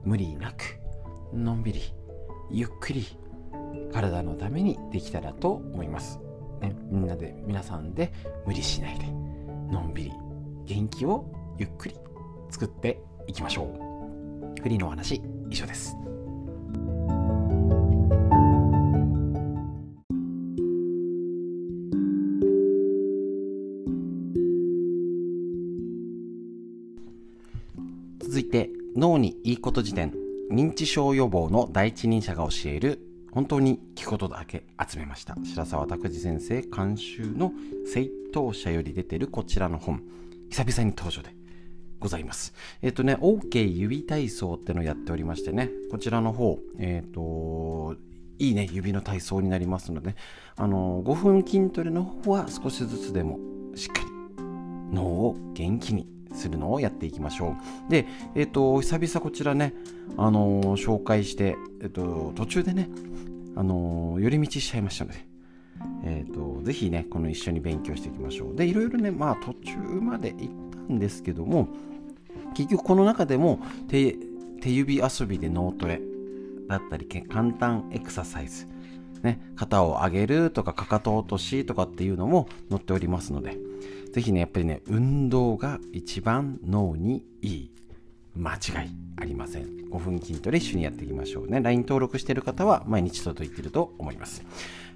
[0.03, 0.79] 無理なく
[1.33, 1.81] のんびり
[2.51, 3.05] ゆっくり
[3.91, 6.19] 体のためにできたらと思います、
[6.61, 8.11] ね、みんなで皆さんで
[8.45, 9.05] 無理しないで
[9.71, 10.11] のんびり
[10.65, 11.25] 元気を
[11.57, 11.95] ゆっくり
[12.49, 14.61] 作っていきましょう。
[14.61, 15.95] フリーのお話以上です。
[29.53, 30.11] いいこと辞典
[30.49, 32.99] 認知症予防の第一人者が教える
[33.31, 35.35] 本当に聞くことだけ集めました。
[35.45, 37.51] 白沢拓司先生監修の
[37.85, 40.01] 正当者より出てるこちらの本
[40.49, 41.35] 久々に登場で
[41.99, 42.55] ございます。
[42.81, 47.95] えっ、とね OK 指体操ってのをやっておりましてねこちらの方えっ、と
[48.39, 50.15] いいね指の体操になりますので、
[50.55, 53.37] あの5分筋トレの方は少しずつでも
[53.75, 54.07] しっかり
[54.95, 57.55] 脳を元気にするのをやっていきましょ
[57.87, 57.91] う。
[57.91, 59.73] で、えっ、ー、と、久々こちらね、
[60.17, 62.89] あのー、紹介して、えっ、ー、と、途中でね、
[63.55, 65.25] あの寄り道しちゃいましたので、
[66.03, 68.55] えっ、と、ぜひね、この一緒に勉強していきましょう。
[68.55, 70.49] で、いろいろね、まあ途中まで行っ
[70.87, 71.67] たんですけども、
[72.55, 74.15] 結局この中でも手
[74.61, 76.01] 手指遊びで脳トレ
[76.69, 78.67] だったり、簡単エクササイズ、
[79.21, 83.57] ね、肩を上げるとかかかと落としとかっていうのも載っておりますので、
[84.13, 87.71] ぜひね、やっぱりね、運動が一番脳にいい。
[88.35, 89.63] 間違いありません。
[89.91, 91.61] 5分筋トレ一緒にやっていきましょうね。
[91.61, 94.43] LINE 登録している方は毎日届いていると思います。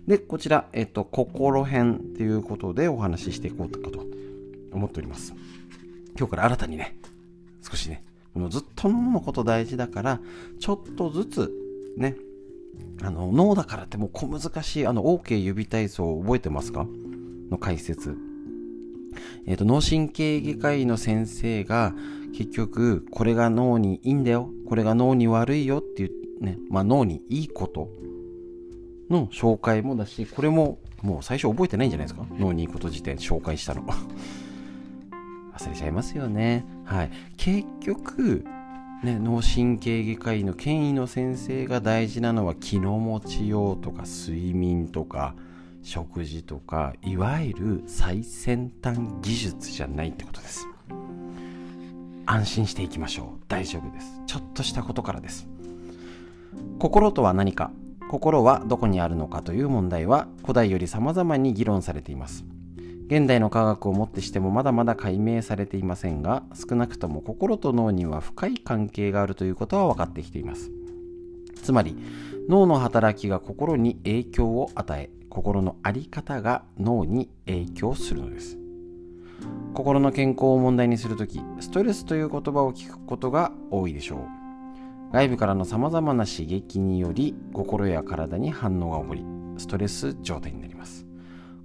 [0.07, 4.05] で、こちら、えっと、心編ということでお話ししていこうかと
[4.71, 5.33] 思っております。
[6.15, 6.95] 今日から新たにね、
[7.63, 8.03] 少しね、
[8.35, 10.19] このずっと脳のこと大事だから、
[10.59, 11.51] ちょっとずつ
[11.97, 12.15] ね、
[13.01, 16.85] あの脳だからってもう小難しいあの OK 指体操覚えてますか？
[17.49, 18.15] の解説
[19.45, 21.93] えっ、ー、と、脳神経外科医の先生が、
[22.33, 27.89] 結局、これが脳にいいんだよ、これが脳に悪いよっていう、ね、まあ脳にいいこと
[29.09, 32.25] の紹介もだし、これももう最初覚えてないんじゃないですか？
[32.37, 33.83] 脳にいいこと時点紹介したの。
[35.57, 36.65] 忘れちゃいますよね。
[36.83, 37.11] はい。
[37.37, 38.45] 結局、
[39.03, 45.35] ね、脳神経外科医の権威の先生が大事なのは気の持ちようとか睡眠とか、
[45.87, 50.67] 食事とかいわゆる最先端技術じゃないってことです。
[52.25, 53.43] 安心していきましょう。
[53.47, 54.21] 大丈夫です。
[54.25, 55.47] ちょっとしたことからです。
[56.77, 57.71] 心とは何か？
[58.09, 62.43] 心はどこにあるのかという問題は古代より様々に議論されています。
[63.07, 70.69] 現代の科学をもってしてもまだまだ解明されていませんが少なくとも心と脳には深い関係があるということは分かってきています。
[71.63, 71.95] つまり
[72.49, 78.57] 脳の働きが心に影響を与え心の在り方が脳に影響するのです。
[79.75, 84.19] 心の健康を問題にするときストレスという言葉を聞くことが多いでしょう。
[85.13, 89.23] 外部からのさまざまな刺激により心や体に反応が起こり
[89.59, 91.05] ストレス状態になります。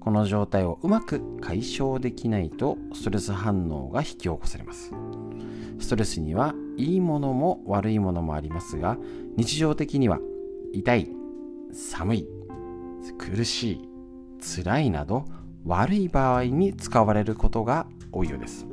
[0.00, 4.92] この状態をうまく解消できないとストレス反応が引き起こされます。
[5.78, 8.98] ストレスにはいいものも悪いものもありますが
[9.38, 10.20] 日常的には
[10.74, 11.08] 痛い
[11.72, 12.41] 寒い
[13.18, 13.88] 苦しい
[14.40, 15.24] 辛いなど
[15.64, 18.66] 悪い場合に使われることが多いようです。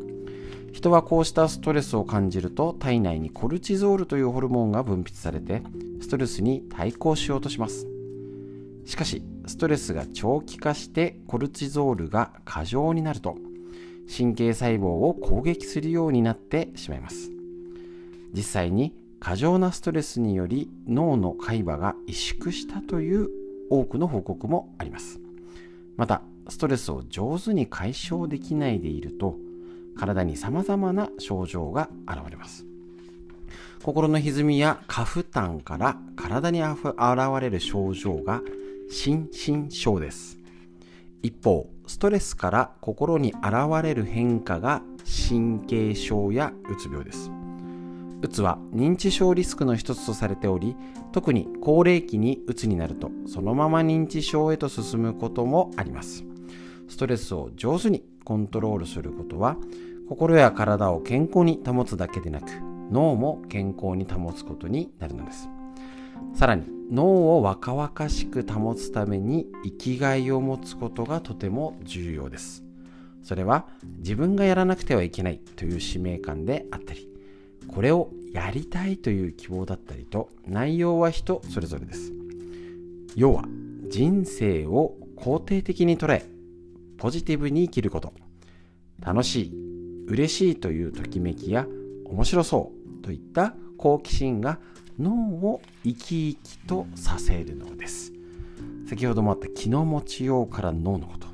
[0.72, 5.62] 人はこうしたストレスを感じると体内にコルチゾールというホルモンが分泌されて
[6.02, 7.88] ストレスに対抗しようとします。
[8.86, 13.36] しかしストレスが長期化してコルチゾールが過剰になると
[14.16, 17.32] 神経細胞を攻撃するようになってしまいます。
[18.34, 23.28] 実際に過剰なストレスにより脳の海馬が萎縮したという
[23.70, 25.20] 多くの報告もあります。
[25.98, 29.36] またストレスを上手に解消できないでいると
[29.98, 32.66] 体に様々な症状が現れます。
[33.84, 36.84] 心の歪みや過負担から体に現
[37.42, 38.42] れる症状が
[38.90, 40.38] 心身症です。
[41.22, 43.44] 一方ストレスから心に現
[43.84, 44.82] れる変化が
[45.28, 47.39] 神経症やうつ病です。
[48.22, 50.76] うつは認知症リスクの一つとされており
[51.12, 56.26] 特に高齢期にうつになるとそのまま認知症へと進むこともあります。
[56.88, 59.58] ストレスを上手にコントロールすることは
[60.10, 62.52] 心や体を健康に保つだけでなく
[62.92, 65.50] 脳も健康に保つことになるのです。
[66.34, 72.64] さらに脳を若々しく保つために生きがいを持つことがとても重要です。
[73.22, 73.68] それは
[74.00, 77.09] 自分がやらなくてはいけないという使命感であったり
[77.80, 82.12] これをやりたいという希望だったりと内容は人それぞれです。
[83.16, 83.46] 要は
[83.88, 86.26] 人生を肯定的に捉え
[86.98, 88.12] ポジティブに生きること
[89.00, 91.68] 楽しい嬉しいというときめきや
[92.04, 94.60] 面白そうといった好奇心が
[95.00, 98.12] 脳を生き生きとさせるのです。
[98.90, 101.28] 先ほどもあった気の持ちようから脳のこと。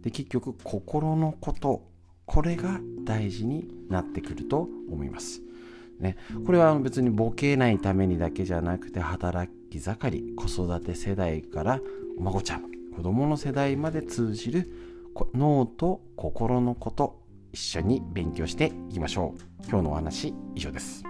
[0.00, 1.82] で結局心のこと。
[2.24, 5.42] これが大事になってくると思います。
[6.00, 11.80] ね、これは別にボケないためにだけじゃなくて働き盛り子育て世代から
[12.18, 12.62] お孫ちゃん
[12.96, 14.72] 子供の世代まで通じる
[15.34, 17.20] 脳と心のこと
[17.52, 19.40] 一緒に勉強していきましょう。
[19.68, 21.02] 今日のお話以上です。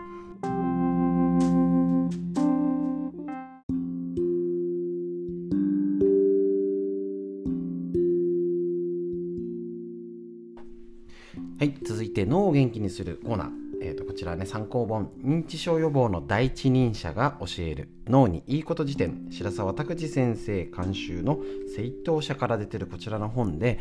[11.59, 13.70] はい続いて脳を元気にするコーナー。
[13.83, 21.39] えー、とこちらね参考本認知症予防の第一人者が教える脳にいいこと辞典白澤拓司先生監修の
[21.75, 23.81] 正当者から出てるこちらの本で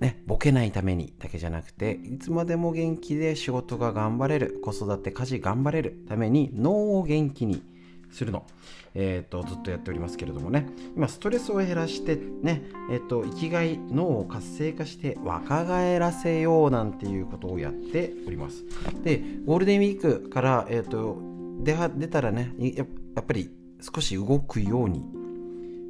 [0.00, 7.62] ね、ボケないためにだけじゃなくていつまでも元気で仕事が頑張れる子育て家事頑張れるために脳を元気に
[8.10, 8.46] するの、
[8.94, 10.66] えーと、ずっとやっておりますけれどもね。
[10.96, 18.64] 今ストレスを減らしてね、えーと、生きがい脳を活性化して若返らせようなんていうことをやっております。
[19.02, 21.18] でゴールデンウィークから、えーと、
[21.62, 25.04] 出出たらねやっぱり少し動くように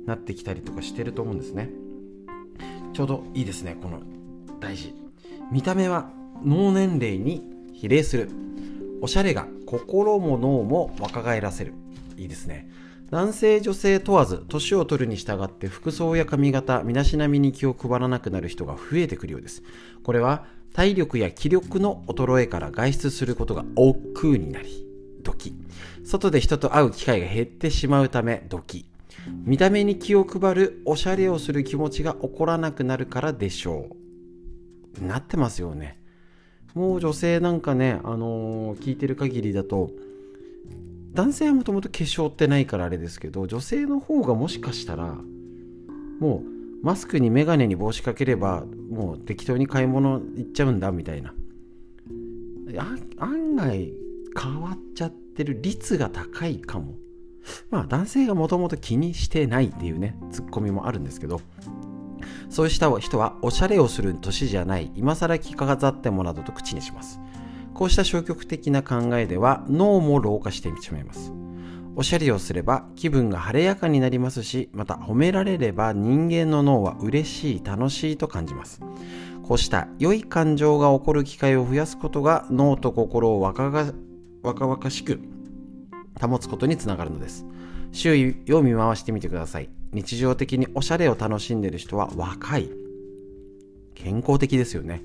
[0.07, 1.71] なってきたりとかしてると思うんですね。
[2.93, 4.01] ちょうどいいですねこの
[4.61, 4.95] 大事。
[5.53, 6.11] 見た目は
[6.45, 8.31] 脳年齢に比例する。
[9.01, 11.75] おしゃれが心も脳も若返らせる。
[12.17, 12.69] いいですね。
[13.11, 19.63] 男性女性問わず年を取るに従って服装や髪型身だしなみに気を配らなくなる人が増えてくるようです。
[20.03, 24.85] これは体力や気力の衰えから外出することが億劫になり
[25.23, 25.55] ドキ。
[26.05, 28.87] 外で人と会う機会が減ってしまうためドキ。
[29.45, 33.89] 見た目に気を配るおしゃれをする気持ちが起こらなくなるからでしょ
[35.01, 35.05] う。
[35.05, 36.01] なってますよね。
[36.75, 39.91] もう女性なんかねあのー、聞いてる限りだと
[41.17, 45.17] 男性はもともと化粧ってないからあれですけど女性の方がもしかしたら
[46.21, 51.35] もうマスクに眼鏡に帽子かければもう適当に買い物行っちゃうんだみたいな。
[53.19, 53.93] 案外
[54.39, 56.95] 変わっちゃってる率が高いかも。
[57.71, 61.41] まあ男性がもともと気にしてないっていうねツッコミもあるんですけど。
[62.51, 64.93] そうした人はおしゃれをする年じゃない。
[64.95, 67.21] 今更着飾ってもなどと口にします。
[67.77, 71.31] こうした消極的な考えでは脳も老化してしまいます。
[71.95, 78.81] おしゃれをすれば気分が晴れやかになりますしまた褒められれば人間の脳は嬉しい楽しいと感じます。
[79.43, 83.93] こうした良い感情が起こる機会を増やすことが脳と心を若が
[84.43, 85.21] 若々しく
[86.19, 87.45] 保つことにつながるのです。
[87.93, 89.69] 周囲を見回してみてください。
[89.93, 92.71] 日常的におしゃれを楽しんでいる人は若い。
[93.95, 95.03] 健康的ですよね。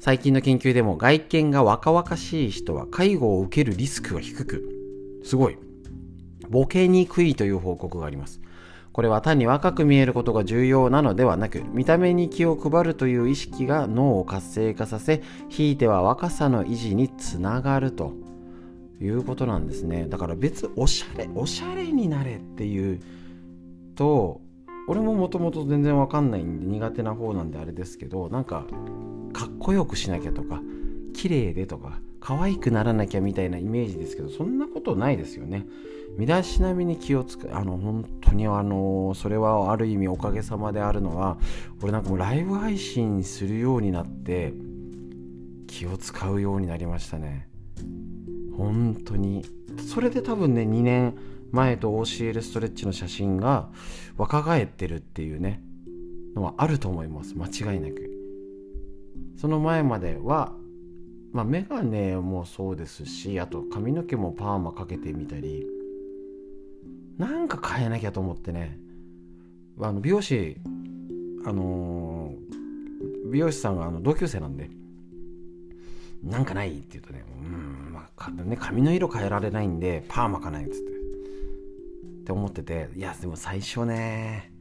[0.00, 5.58] 最近の研究でも外見が若々しい人は介護を受けるリスクが低くすごい
[6.48, 8.40] ボケにくいという報告があります。
[8.92, 18.14] これは単に若く見えることが重要なのではなく、見た目に気を配るという意識が脳を活性化させ、ひいては若さの維持につながると
[19.00, 20.06] いうことなんですね。
[20.08, 23.00] だから別、おしゃれ、おしゃれになれっていう
[23.94, 24.40] と、
[24.88, 28.66] 俺ももともと全然わかんないんで苦手な方なんであれですけど、なんか、
[29.32, 30.60] かっこよくしなきゃとか、
[31.14, 35.66] 綺麗でとか、可愛くならなきゃみたいなイメージですけど、そんなことないですよね。
[36.16, 41.38] 身だしなみに気をつくあの本当にあのそれはある意味おかげさまであるのは
[41.82, 44.52] 俺なんかもうライブ配信するようになって
[45.66, 47.48] 気を使うようになりましたね
[48.56, 49.44] 本当に
[49.88, 51.16] それで多分ね2年
[51.52, 53.70] 前と OCL ストレッチの写真が
[54.20, 55.62] 若返ってるっていうね
[56.36, 57.34] のはあると思います。
[57.38, 58.10] 間違いなく。
[59.38, 60.52] その前までは
[61.32, 65.66] まあメガネもそうですしあと髪の毛もパーマかけてみたり
[67.16, 68.78] なんか変えなきゃと思ってね。
[69.80, 70.58] あの美容師
[71.46, 74.68] あのー、美容師さんがあの同級生なんで
[76.22, 80.99] なんかないって言うとねうんまあね髪の色変えられないんでパーマかないっつって。
[82.20, 84.52] って思ってていやでも最初ね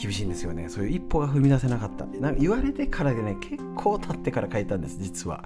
[0.00, 0.68] 厳しいんですよね。
[0.68, 2.06] そういう一歩が踏み出せなかった。
[2.06, 5.44] なんか言われてからでね結構経ってから変えたんです実は。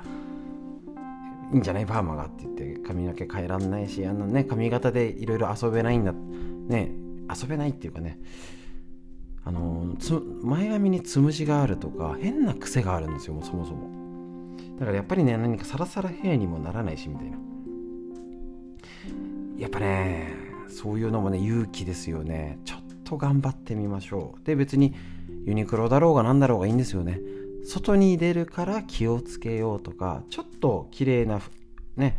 [1.52, 1.86] いいんじゃない？
[1.86, 6.90] パーマがって言って髪の毛変えらんないしあのね髪型でいろいろ遊べないんだね
[7.32, 8.18] 遊べないっていうかね。
[9.44, 9.94] あの
[10.42, 13.88] 前髪につむじがあるとか変な癖があるんですよもそもそも。
[14.78, 17.38] だからやっぱりね何かサラサラヘアにもならないしみたいな。
[19.56, 22.58] やっぱねそういうのもね勇気ですよね。
[22.64, 24.46] ちょっと頑張ってみましょう。
[24.46, 24.94] で別に
[25.44, 27.20] ユニクロだろうが何だろうがいいんですよね。
[27.64, 31.40] 外に出るから気をつけようとかちょっと綺麗な
[31.96, 32.18] ね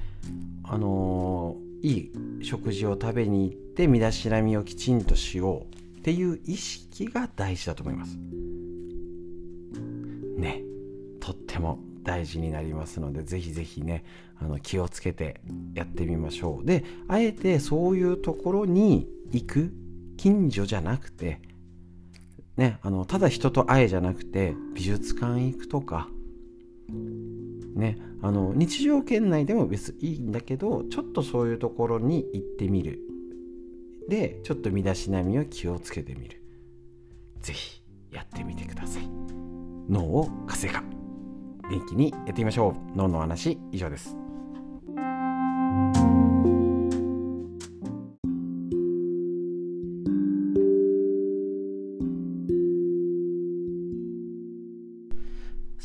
[0.64, 5.78] あのー、いい食事を食べに行って身だしなみをきちんとしよう。
[6.00, 8.18] っていう意識が大事だと思います。
[10.38, 10.62] ね
[11.20, 14.06] とっても大事になりますのでぜひぜひね
[14.40, 15.42] あの気をつけて
[15.74, 16.66] やってみましょう。
[16.66, 19.74] であえてそういうところに行く
[20.18, 21.40] 近所じゃなくて
[22.58, 26.10] ね、あのただ人と会えじゃなくて美術館行くとか、
[27.76, 33.00] ね、あの日常圏内でも別にいいんだけどちょっとそういうところに行ってみる。
[34.10, 36.42] でちょっと身だしなみを気をつけてみる。
[37.42, 39.08] 是非やってみてください。
[39.88, 40.84] 脳を活性化。
[41.70, 42.98] 元気にやってみましょう。
[42.98, 44.27] 脳の話以上です。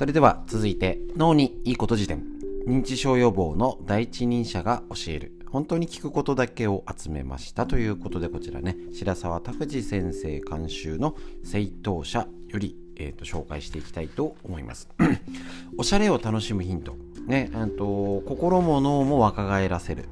[0.03, 2.25] それでは続いて脳にいいこと辞典
[2.67, 5.33] 認知症予防の第一人者が教える。
[5.49, 14.89] 本当に聞くことだけを集めましたということでこちらね白沢拓司先生監修の正当者より、えーと、紹介していきたいと思います。
[15.79, 16.97] おしゃれを楽しむヒント。
[17.29, 20.07] ねと心も脳も若返らせる。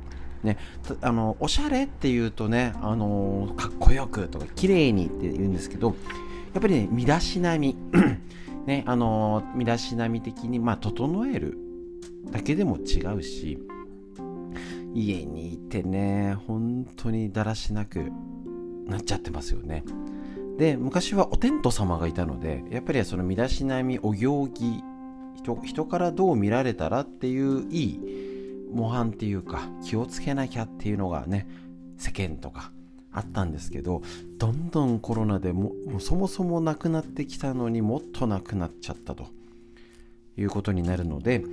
[0.44, 0.56] ね、
[1.00, 5.96] あのおしゃれっていうとね、あのかっこよくとか綺麗にって言うんですけど
[6.54, 7.74] やっぱりね身だしなみ。
[8.66, 11.58] ね、あの身だしなみ的に、まあ、整える
[12.30, 13.58] だけでも違うし
[14.94, 18.10] 家にいてね本当にだらしなく
[18.86, 19.84] なっちゃってますよね。
[20.58, 24.82] で昔はお天道様がいたのでやっぱりその身だしなみお行儀
[25.36, 28.00] 人人からどう見られたらっていういい
[28.70, 31.48] 模範っていうか気をつけなきゃっていうのがね
[31.96, 32.72] 世間とか
[33.12, 34.02] あったんですけど
[34.38, 39.26] どんどんコロナでもそもそもなくなってきたのにもっとなくなっちゃったと。
[40.40, 41.44] いうことになるので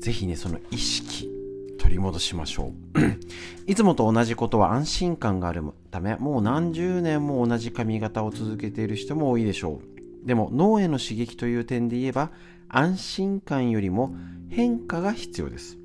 [0.00, 1.30] ぜひねその意識
[1.78, 3.00] 取り戻しましょう。
[3.70, 9.80] いつもと同じことは安心感があるためもう何十年も同じ髪型を続けている人も多いでしょ
[10.24, 10.26] う。
[10.26, 12.30] でも脳への刺激という点で言えば
[12.68, 14.14] 安心感よりも
[14.48, 15.78] 変化が必要です。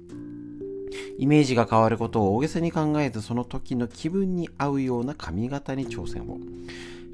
[1.17, 6.37] イメージが変わることを大げさに考えずその時の気分に合うような髪型に挑戦を。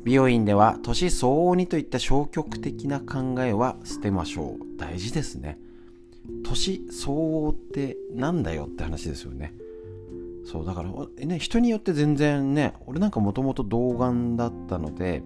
[0.04, 4.78] 美容院では年相応にといった消極的な考えは捨てましょう。
[4.78, 5.60] 大事ですね。
[6.46, 9.54] 年相応ってなんだよって話ですよね。
[10.46, 10.92] そうだから
[11.26, 15.24] ね人によって全然ね俺なんかもともと童顔だったので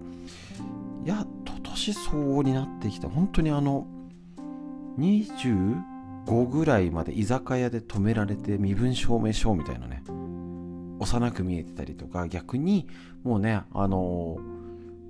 [1.05, 3.07] やっと年相応になってきた。
[3.07, 3.85] 本当にあの
[6.25, 10.03] 5ぐらいまで居酒屋で止められて身分証明書みたいなね
[10.99, 12.87] 幼く見えてたりとか逆に
[13.23, 14.37] もうねあの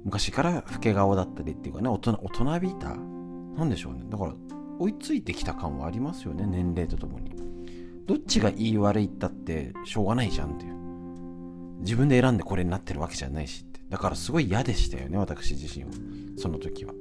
[0.03, 4.05] 昔から老け顔だったりっていうかね大人大人びたなんでしょうね。
[4.09, 4.33] だから
[4.79, 7.31] 追いついてきた感はありますよね年齢とともに。
[8.07, 10.75] どっちがいい悪いったってしょうがないじゃんっていう。
[11.81, 13.81] 自分で選んでこれになってるわけじゃないしって。
[13.89, 15.91] だからすごい嫌でしたよね私自身は。
[16.37, 16.93] その時は。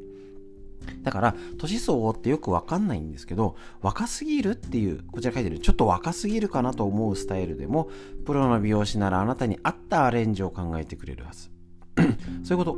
[1.03, 7.88] だから年相応ってよくわかんないんですけど若すぎるっていうこちら書いてるちょっと若すぎるかなと思うスタイルでも
[8.26, 11.51] プロの美容師ならあなたに合ったアレンジを考えてくれるはず。
[12.44, 12.76] そういうこと。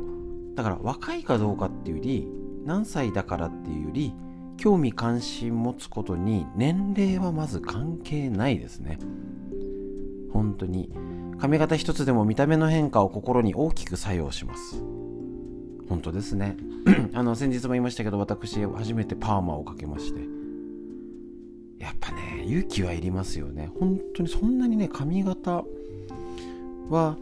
[0.55, 2.27] だから若いかどうかっていうより
[2.65, 4.13] 何歳だからっていうより
[4.57, 8.99] 興味関心持つことに年齢はまず関係ないですね。
[10.31, 10.91] 本当に。
[11.39, 14.81] 髪型一つでも見た目の変化を心に大きく作用します。
[15.89, 16.57] 本当ですね。
[17.13, 20.21] あの先日も言いましたけど私初めてパーマをかけまして。
[21.79, 23.69] やっぱね勇気はいりますよね。
[23.79, 25.63] 本当にそんなにね髪型
[26.89, 27.17] は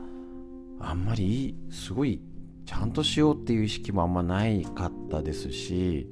[0.79, 2.21] あんまりすごい
[2.65, 6.07] ちゃんとしようっていう意識もあんまないかったですし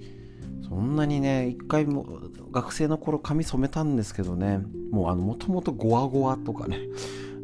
[0.68, 2.06] そんなにね一回も
[2.52, 6.80] 学生の頃髪染めたんですけどねもうあのもともとゴワゴワとかね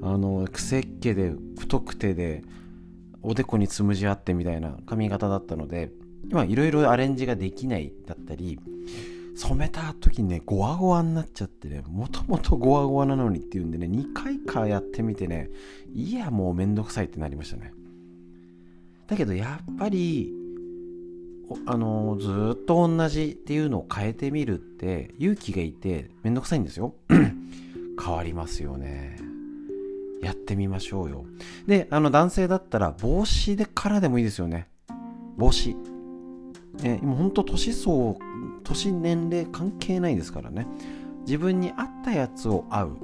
[0.02, 2.44] あの癖っ気で太くてで
[3.26, 5.92] おでこにつむじあってみたいな髪型だったので
[6.30, 8.60] 今いろいろアレンジができないだったり
[9.36, 15.50] 染めた時にねゴワゴワになっちゃってねもともとゴワゴワなのにっていうんでね2回かやってみてね
[15.94, 17.74] いやもうめんどくさいってなりましたね。
[19.08, 20.32] だけどやっぱり
[21.68, 26.96] あのずっと同じっていうのを変えてみるって勇気がいてめんどくさいんですよ。
[27.10, 29.25] 変わりますよね。
[30.22, 31.26] やってみましょうよ。
[31.68, 34.68] であの男性だったら帽子でからでもいいですよね。
[35.38, 35.76] 帽子。
[36.84, 38.16] え今ほんと年相
[38.64, 40.68] 年年齢関係ないですからね。
[41.26, 42.98] 自分に合ったやつを合う、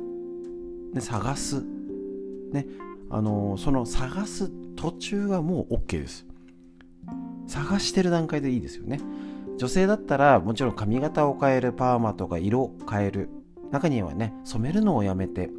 [0.93, 1.63] ね、探す。
[2.51, 2.65] ね
[3.09, 6.25] あのその探す途中はもう OK です。
[7.47, 8.99] 探してる段階でいいですよね。
[9.57, 13.29] 女性だったらもちろん髪型を変えるパーマとか色を変える。
[13.71, 15.49] 中にはね染めるのをやめて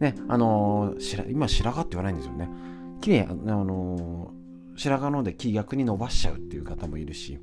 [0.00, 2.48] ねあのー、今白髪って言わないんですよね。
[3.00, 7.38] 綺麗あのー、白髪ので木逆に伸ばしちゃうっていう方もいるし。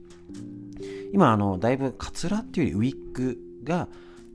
[1.13, 3.87] 今あのだいぶカツラっていうよりウィッグが、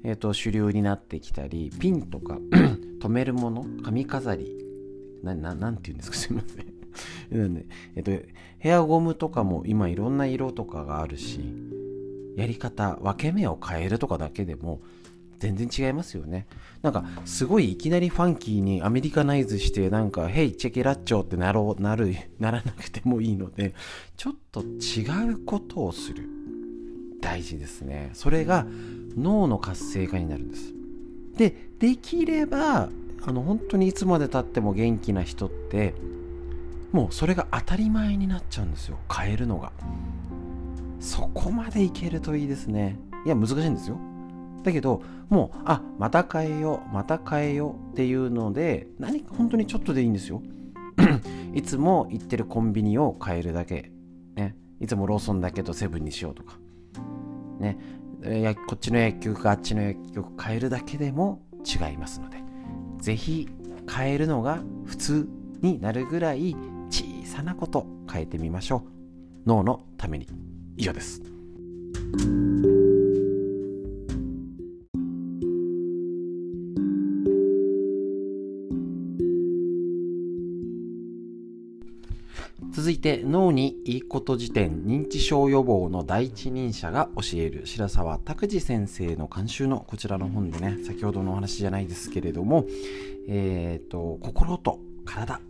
[0.04, 2.38] えーと、主流になってきたりピンとか
[3.02, 4.56] 留めるもの髪飾り
[5.24, 6.16] なななんて言うんですか？
[6.16, 7.66] すいません。
[7.96, 8.12] えっと、
[8.58, 11.40] ヘアゴムとかも今いろんな色とかがあるし、
[12.36, 14.80] やり方、分け目を変えるとかだけでも
[15.38, 16.46] 全然違いますよね。
[16.82, 23.74] なんか、すごいいきなりファンキーにアメリカナイズして、なんか、ヘイ、チェケラッチョってなろう、なる、ならなくてもいいので、
[24.16, 26.28] ちょっと違うことをする。
[27.20, 28.10] 大事ですね。
[28.14, 28.66] それが
[29.16, 30.72] 脳の活性化になるんです。
[31.36, 32.90] で、できれば、
[33.22, 35.94] あの、本当にいつまでたっても元気な人って、
[36.92, 39.72] もうそれが当たり前になっちゃうんですよ変えるのが
[41.00, 43.98] そこまでいけるといいですねいや難しいんですよ
[44.62, 50.42] だけどもうあまた変えようまた変えようっていうので何か本当にちょっとでいいんですよ。
[51.54, 53.92] いつも行ってるコンビニを変えるだけ、
[54.34, 56.58] ね、いつもローソンだけどセブンにしようとか。
[57.60, 57.78] ね。
[58.66, 62.38] こっちの薬局かあっちの薬局変えるだけでも違いますので。
[63.00, 63.48] ぜひ
[63.88, 65.28] 変えるのが普通
[65.62, 66.56] になるぐらい
[66.90, 69.48] 小さなこと変えてみましょう。
[69.48, 70.26] 脳のために。
[70.76, 71.22] 以上です。
[82.88, 92.64] 続いて脳にいいこと辞典認知症予防の第一人者が教える白沢拓司先生の監修のこちらの本でね先ほどのお話じゃないですけれども
[93.28, 95.42] えっ、ー、と心と体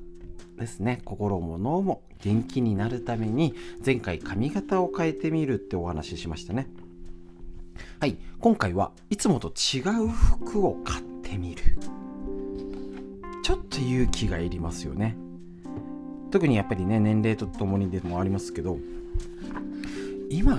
[0.57, 1.01] ですね。
[1.05, 3.55] 心も脳も元気になるために
[3.87, 6.67] 前回髪型を変えてみるってお話ししましたね。
[8.01, 8.17] はい。
[8.41, 11.63] 今回はいつもと違う服を買ってみる。
[13.45, 15.17] ちょっと勇気がいりますよね。
[16.31, 18.79] 特にやっぱりね年齢とともにでもありますけど
[20.31, 20.57] 今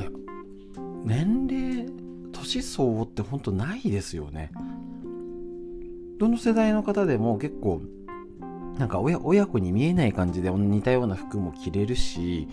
[1.06, 1.86] 年齢
[2.34, 4.52] 年相応って本当ないですよね
[6.18, 7.82] どの世代の方でも結構
[8.78, 12.48] なんか親親子に見えない感じで似たような服も着れるし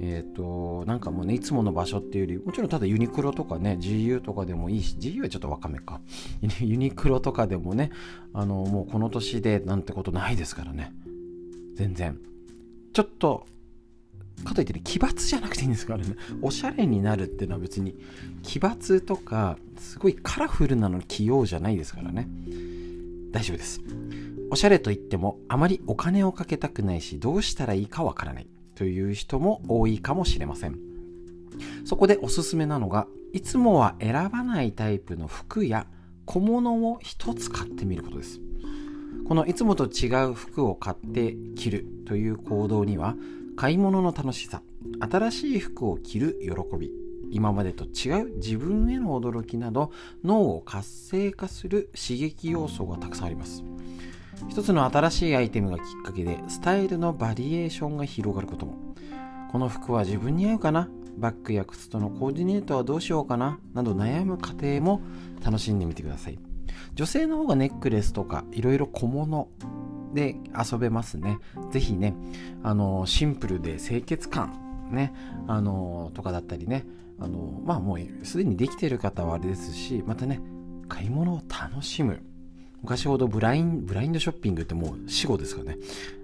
[0.00, 6.00] えっ、ー、と、なんかもうね、いつもの場所っていうより、もちろんただユニクロとかね、GU とかでもいいし、GU はちょっとわかめか。
[6.60, 7.90] ユニクロとかでもね、
[8.32, 10.92] あの、もうこの年でなんてことないですからね。
[11.74, 12.18] 全然。
[12.94, 13.46] ちょっと、
[14.44, 16.16] かといってね、奇抜じゃなくていいんですからね。
[16.40, 17.94] おしゃれになるっていうのは別に、
[18.42, 22.26] 奇抜とか、すごいカラフルなのに器用じゃないですからね。
[23.32, 23.82] 大丈夫です。
[24.50, 28.46] おしゃれといっても、あまりお金をかけたくないし、どうしたらいいかわからない。
[28.74, 30.78] という人も多いかもしれません
[31.84, 35.86] そこでおすすめなのがいつもは選ばないタイプの服や
[36.24, 38.40] 小物を一つ買ってみることです
[39.26, 43.16] このいつもと違う服を買って着るという行動には
[43.56, 44.62] 買い物の楽しさ
[45.00, 46.90] 新しい服を着る喜び
[47.30, 53.64] 今までと違う自分への驚きなど脳を活性化する刺激要素がたくさんあります。
[54.48, 58.94] 一つの新しいアイテムがきっかけでスタイルのバリエーションが広がることも。
[59.50, 60.88] この服は自分に合うかな？
[61.16, 63.58] バッグや靴とのコーディネートはどうしようかな？
[63.72, 65.00] など悩む過程も
[65.44, 66.38] 楽しんでみてください。
[66.94, 69.48] 女性の方がネックレスとかいろいろ小物
[70.14, 71.38] で遊べますね
[71.70, 72.14] ぜひね
[72.62, 75.12] あのシンプルで清潔感ね
[75.48, 76.86] あのとかだったりね
[77.18, 80.40] あのまあもうすでにできている方はあれですしまたね
[80.88, 82.22] 買い物を楽しむ
[82.84, 85.78] 昔ほどブライン、ブラインドショッピングってもう死後ですかね。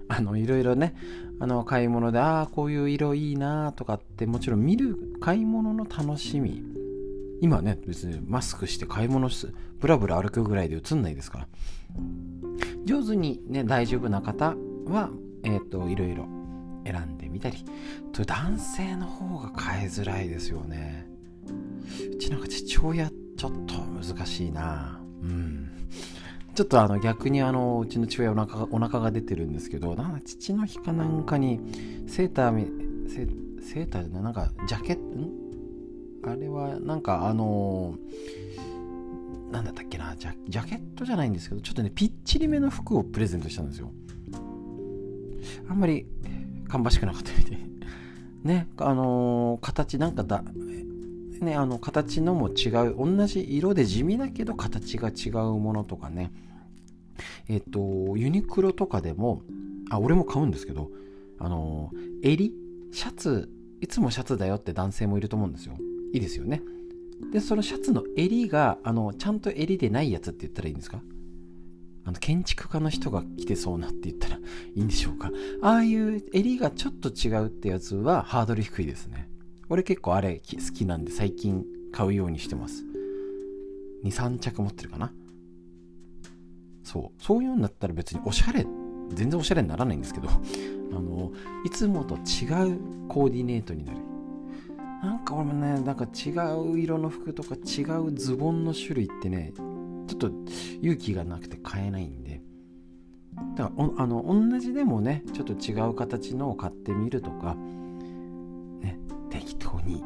[0.07, 0.93] あの、いろいろね、
[1.39, 6.63] あの、買い物で、ああ、こういう色いいなとかって、もちろん見る買い物の楽しみ。
[7.41, 11.47] 今ね、別にマスクして買い物す、ブラブラ歩くぐらいで映んないですから。
[12.85, 15.09] 上手にね、大丈夫な方は、
[15.43, 16.27] えっ、ー、と、いろいろ
[16.85, 17.65] 選んでみたり。
[18.13, 21.07] と男性の方が買いづらいですよね。
[22.13, 25.69] うちなんか父親ちょっと難しいなうん。
[26.53, 31.59] ちょっとあの逆にあのうちの父親お腹お腹が出てるんですけどなん父の日かなんかに
[32.07, 33.27] セーターセ
[33.65, 35.40] セーターでなんかジャケット
[36.23, 43.91] あれはなんかあのー、なんだったっけなジャジャケットじゃないんですけどちょっとねぴっちりめの服をプレゼントしたんですよ。
[45.67, 46.05] あんまり
[46.67, 47.57] 芳しくなかったみたい。
[48.43, 50.43] ねあのー、形なんかだ
[51.41, 56.31] ねあの形のも違う同じ色で地味だけど形が違うものとかね。
[57.47, 59.43] えっ、とユニクロとかでも
[59.89, 60.91] あ俺も買うんですけど
[61.39, 61.91] あの
[62.21, 62.53] 襟？
[62.91, 63.49] シャツ？
[63.81, 65.75] いつもシャツだよって男性もいると思うんですよ。
[66.13, 66.61] いいですよね
[67.31, 71.01] でそのシャツの襟があのちゃんと襟でないやつって言ったらいいんですか？
[72.03, 74.37] あの建築家の人が着てそうなって言ったら
[74.75, 75.31] いいんでしょうか？
[75.61, 79.29] ああいう襟がちょっと違うってやつはハードル低いですね
[79.69, 82.83] 俺結構あれ好きなんで最近買うようにしてます。
[84.03, 85.13] 2、3着持ってるかな？
[86.83, 87.23] そう。
[87.23, 88.65] そういうんだったら別におしゃれ、
[89.13, 90.33] 全然おしゃれにならないんですけど、あ
[90.99, 91.31] の、
[91.63, 92.17] いつもと違
[92.73, 93.99] うコーディネートになる。
[95.03, 96.29] なんか俺もね、なんか違
[96.73, 100.31] う色の服とか違うズボンの種類ってね、ちょっと
[100.81, 102.41] 勇気がなくて買えないんで。
[103.55, 108.99] だからあの同じでもねちょっと違う形のを買ってみるとかね
[109.29, 110.03] 適当に。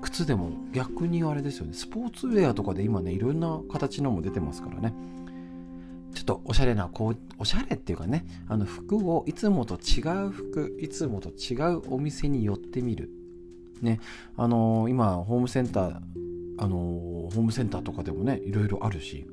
[0.00, 1.74] 靴でも逆にあれですよね。
[1.74, 4.92] スポーツウェアとかで今ねいろんな形のも出てますからね。
[6.12, 13.10] ちょっとおしゃれなこうおしゃれっていうかねあの服をいつもと違う服いつもと違うお店に寄ってみる。
[13.80, 14.00] ね
[14.36, 16.00] あのー、今ホームセンター
[16.58, 19.26] あのー、ホームセンターとかでもねいろいろあるし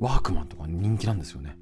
[0.00, 1.56] ワークマンとか人気なんですよね。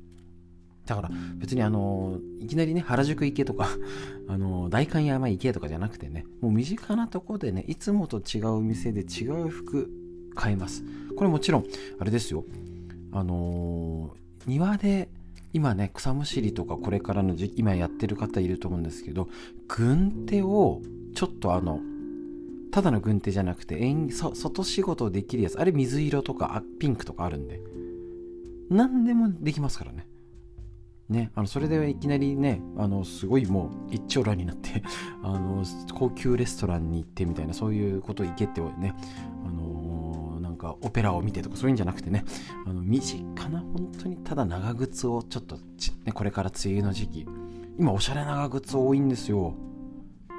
[0.87, 3.69] だから別にあのいきなりね原宿行けとか
[4.29, 9.91] あの代官山行けとかじゃなくてねもう身近なとこでねいつもと違う店で違う服
[10.35, 10.83] 買えます。
[11.17, 11.65] これもちろん
[11.99, 12.45] あれですよ。
[13.13, 15.11] あの、庭で
[15.53, 19.29] 今ね草むしりとかこれからの時期今やってる方いると思うんですけど
[19.69, 20.81] 軍手を
[21.15, 21.81] ちょっとあの
[22.71, 23.79] ただの軍手じゃなくて
[24.11, 25.61] 外仕事できるやつ。
[25.61, 27.61] あれ水色とかピンクとかあるんで。
[28.71, 30.07] 何でもできますからね。
[31.09, 34.83] ね、あのそれでいきなりねあのすごいもう一長乱になって
[35.23, 38.95] あの高級レストランに行ってみたいなそういうこと行けってね、
[39.45, 42.25] あのー、なんかオペラを見てとかそういうんじゃなくてね。
[42.65, 45.57] あの身近な本当にただ長靴をちょっと、
[46.07, 47.27] ね、これから梅雨の時期。
[47.79, 49.55] 今おしゃれ長靴多いんですよ。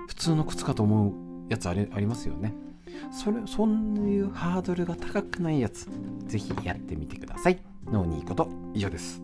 [0.07, 1.13] 普通の靴かと思う
[1.49, 2.53] やつありありますよね。
[3.11, 5.87] それそういうハードルが高くないやつ
[6.25, 7.59] ぜひやってみてください。
[7.91, 9.21] 脳にいいこと以上です。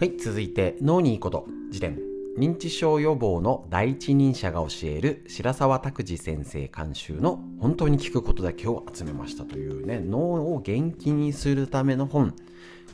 [0.00, 2.07] はい、続いて、脳にいいこと辞典。
[2.38, 12.34] 認知症予防の第一人者が教える白沢拓司先生監修の本当に聞くことだけを集めましたというね脳を元気にするための本。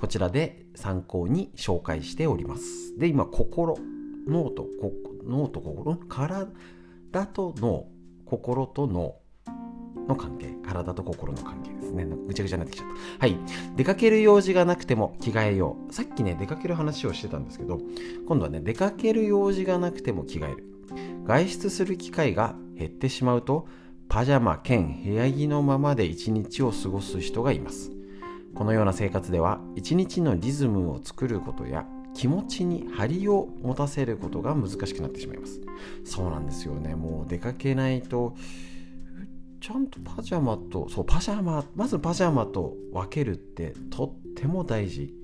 [0.01, 2.99] こちらで参考に紹介しております。
[2.99, 3.77] で今心
[4.27, 4.67] 脳と
[5.27, 6.47] 脳と心体
[7.27, 7.87] と脳。
[8.25, 9.17] 心と脳。
[10.09, 12.05] の関係体と心の関係ですね。
[12.05, 12.89] ぐちゃぐちゃになってきちゃっ
[13.19, 13.27] た。
[13.27, 13.39] はい。
[13.77, 15.93] 出かける用事がなくても着替えよう。
[15.93, 17.81] さっきね出かける話をしてたんですけど
[18.27, 20.65] 今度はね出かける用事がなくても着替える。
[21.25, 23.67] 外出する機会が減ってしまうと
[24.09, 27.91] パジャマ兼部屋着のままで一日を過ごす人がいます。
[28.55, 35.61] このような生活では一日のリズムを作ることや気持ちに張りを持たせることが難しくなってしまいます。
[36.05, 36.95] そうなんですよね。
[36.95, 38.37] もう出かけないと
[39.65, 45.15] ちゃんとパジャマとそうパジャマまずパジャマと分けるってとっても大事。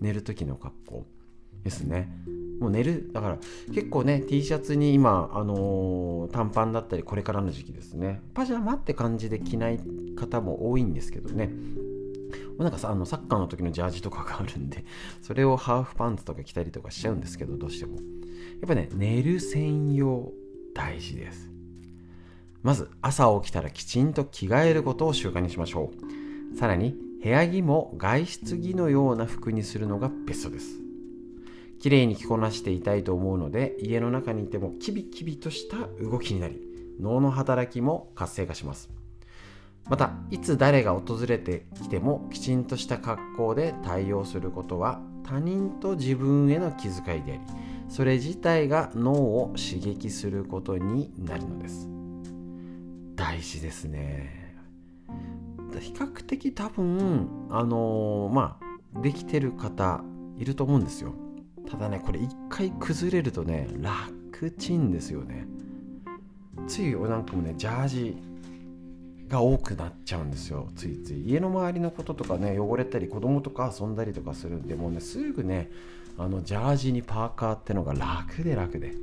[0.00, 1.06] 寝る時の格好
[1.62, 2.10] ですね。
[2.60, 3.38] もう寝るだから
[3.74, 8.22] 結構ね T シャツに今、あのー、短パンだったりこれからの時期ですね。
[8.32, 9.78] パジャマって感じで着ない
[10.16, 11.50] 方も多いんですけどね。
[12.58, 14.86] なんかさあのサッカーの時のジャージとかがあるんで
[15.20, 17.96] それをハーフパンツとか着たりとかしちゃうんですけどどうしても。
[17.96, 18.00] や
[18.64, 20.32] っぱね寝る専用
[20.74, 21.53] 大事です。
[22.64, 25.92] まず朝起きたらきちんと着替えることを習慣にしましょ
[26.52, 26.56] う。
[26.56, 30.80] さらに部屋着も外出着のような服にするのがベストです。
[31.78, 36.58] 綺麗に着こなしていたいと思うので家の中にいてもキビキビとした動きになり
[36.98, 38.88] 脳の働きも活性化します。
[39.86, 47.40] またいつ誰が訪れてきてもきちんとした格好で対応することは他人と自分への気遣いであり
[47.90, 51.93] それ自体が脳を刺激することになるのです。
[53.14, 54.54] 大事ですね。
[55.80, 58.58] 比較的多分あのー、ま
[58.94, 60.02] あできてる方
[60.38, 61.14] いると思うんですよ。
[61.70, 65.46] ただねこれ一回崩れるとね楽ちんですよね。
[66.66, 68.16] ついなんかもねジャージ
[69.28, 70.68] が多くなっちゃうんですよ。
[70.76, 71.28] ついつい。
[71.28, 75.70] 家の周りのこととかね汚れたり子供とか遊んだりとかするんでもうねすぐね
[76.16, 78.94] あのジャージにパーカーってのが楽で楽で。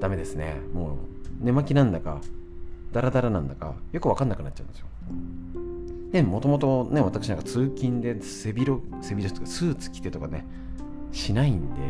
[0.00, 0.60] ダメですね。
[0.72, 0.96] もう
[1.40, 2.20] 寝巻きなんだか
[2.94, 4.86] ダラダラなんだかよく分かんなくなっちゃうんですよ。
[6.12, 10.46] でもともとね私なんか通勤で背広背広とかスーツ着てとかね
[11.10, 11.80] しないんで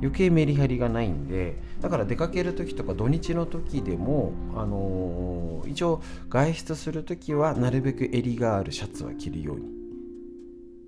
[0.00, 9.68] 余計メリハリがないんでだから出かける時とか土日の時でも、あのー、一応外出する時はなるべく襟があるシャツは着るように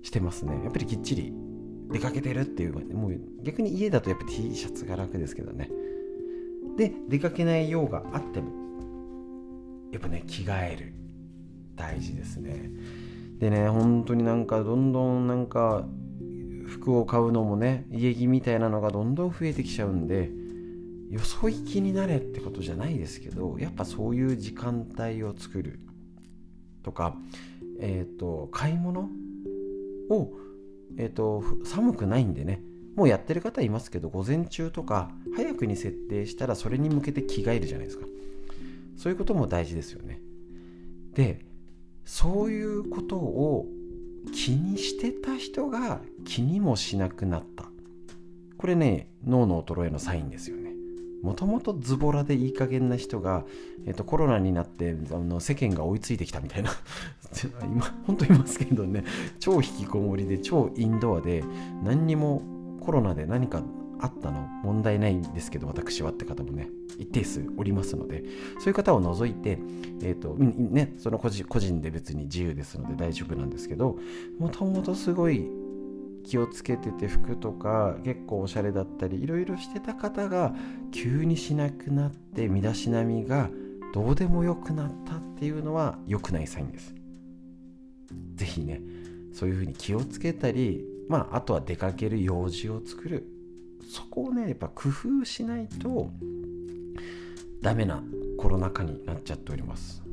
[0.01, 0.59] してますね。
[0.63, 1.31] やっぱりきっちり
[1.91, 5.69] 出かけてるっていうもう逆に家だとやっぱ T シャツが楽ですけどね。
[6.77, 8.58] で出かけない用があっても
[9.91, 10.99] やっぱね着替える。
[11.79, 12.69] 大事ですね。
[13.39, 15.85] でね本当になんかどんどんなんか
[16.67, 20.29] 服を買うのもね家着みたいなのがどんどん増えてきちゃうんで
[21.09, 25.79] よそ行きになれってことじゃないですけどやっぱそういう時間帯を作る
[26.83, 27.15] とか
[27.79, 29.09] えっ、ー、と買い物
[30.09, 30.33] を
[30.97, 32.61] えっ、ー、と寒くないんでね
[32.97, 38.05] もうやってる方いますけど午前中とか早くに設定したらそれに向けて着替えるじゃないですか。
[38.99, 40.21] そういうことも大事ですよね。
[41.13, 41.45] で
[42.03, 43.65] そういうことを
[44.33, 47.71] 気にしてた人が気にもしなくなった。
[48.57, 50.73] これね脳の衰えのサインですよね。
[51.23, 53.45] もともとズボラでいい加減な人が、
[53.85, 56.71] えっと、コロナになってあの世間が追いついてきたみたいな。
[57.63, 59.05] 今本当いますけどね。
[59.39, 61.45] 超引きこもりで超インドアで
[61.85, 62.41] 何にも
[62.81, 63.63] コロナで何か
[63.99, 68.23] あったの問題ないんですけど私はって方もね一定数おりますので
[68.59, 69.59] そういう方を除いて、
[70.01, 73.97] えーとね、その個人個人で別に自由ですので大丈夫なんですけど
[74.37, 75.49] もともとすごい
[76.23, 80.53] 気をつけてて服とか結構おしゃれだったりいろいろしてた方が
[80.91, 83.49] 急にしなくなって身だしなみが
[83.93, 86.93] どうでもよくなったっていうのは良くないサインです。
[88.35, 88.81] 是非ね
[89.33, 93.27] そういうふうに気をつけたりまああとは出かける用事を作る
[93.89, 96.11] そこをねやっぱ工夫しないと
[97.61, 98.03] ダメな
[98.37, 100.03] コロナ禍になっちゃっております。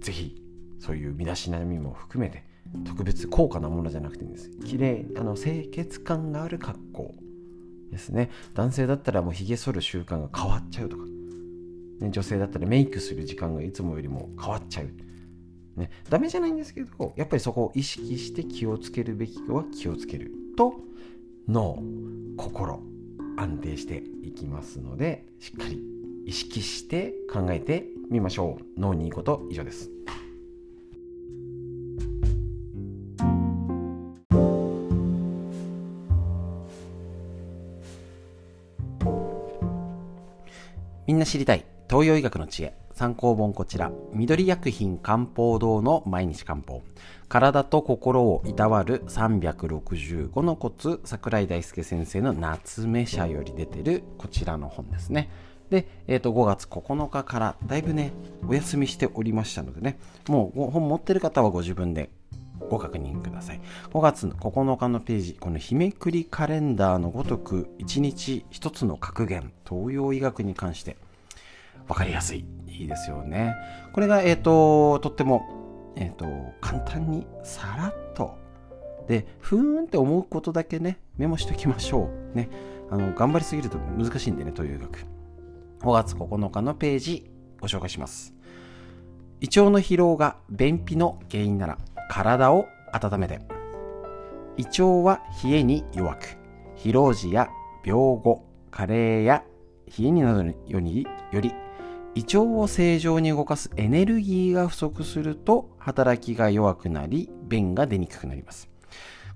[0.00, 0.42] 是非
[0.78, 2.44] そういう身だしなみも含めて
[2.86, 4.50] 特別高価なものじゃなくていいんです。
[4.64, 7.14] 綺麗あの清潔感がある格好
[7.90, 8.30] ですね。
[8.54, 11.04] 男性だったらもうひげ剃る習慣が変わっちゃうとか、
[12.00, 14.88] ね、女性だったらメイクする時間がいつもよりも変わっちゃう。
[15.78, 20.74] ね、ダメじゃないんですけどやっぱりそこを意識して気をつけるべきは気をつけると
[21.46, 21.82] 脳
[22.36, 22.87] 心。
[23.38, 25.80] 安定していきますのでしっかり
[26.26, 28.80] 意識して考えてみましょう。
[28.80, 29.90] 脳にいいこと以上です。
[41.06, 41.64] みんな知りたい。
[41.88, 42.74] 東洋医学の知恵。
[42.98, 43.92] 参考本こちら。
[44.12, 46.82] 緑薬品漢方堂の毎日漢方。
[47.28, 51.00] 体と心をいたわる365のコツ。
[51.04, 55.30] 桜井大輔先生の夏目社より出てるこちらの本ですね。
[55.70, 58.12] で、えー、と5月9日からだいぶね
[58.48, 60.00] お休みしておりましたのでね。
[60.26, 62.10] もう本持ってる方はご自分で
[62.68, 63.60] ご確認ください。
[63.92, 70.96] 5月9日のページこの日めくりカレンダーのごとく1日1つの格言東洋医学に関して
[71.86, 72.44] 分かりやすい
[72.78, 73.54] いいですよね
[73.92, 75.58] これがえっ、ー、ととっても
[75.98, 76.26] えっ、ー、と、
[76.60, 78.38] 簡単にさらっと、
[79.08, 82.36] で、ふーんって思うことだけね、メモしておきましょう。
[82.36, 82.48] ね。
[82.88, 85.00] あの、頑張りすぎると難しいんでね、という学。
[85.80, 87.28] 5月9日のページ、
[87.60, 88.32] ご紹介します。
[89.40, 93.40] 胃腸の疲労が便秘の原因なら、体を温めて。
[94.56, 96.36] 胃腸は冷えに弱く、
[96.76, 97.48] 疲労時や
[97.84, 99.42] 病後、加齢や
[99.98, 101.52] 冷えになどよりより
[102.14, 108.68] 胃腸を正常に動かすエネルギーが不足すると働きが弱くなり便が出にくくなります。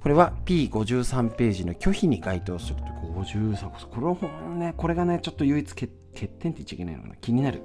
[0.00, 7.62] これは P53 ページの拒否に該当すると53これはねこれがねちょっと唯一欠点って言っちゃいけないのかな気になる。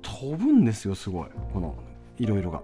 [0.00, 1.28] 飛ぶんですよすごい。
[1.52, 1.74] この
[2.18, 2.62] いろいろが。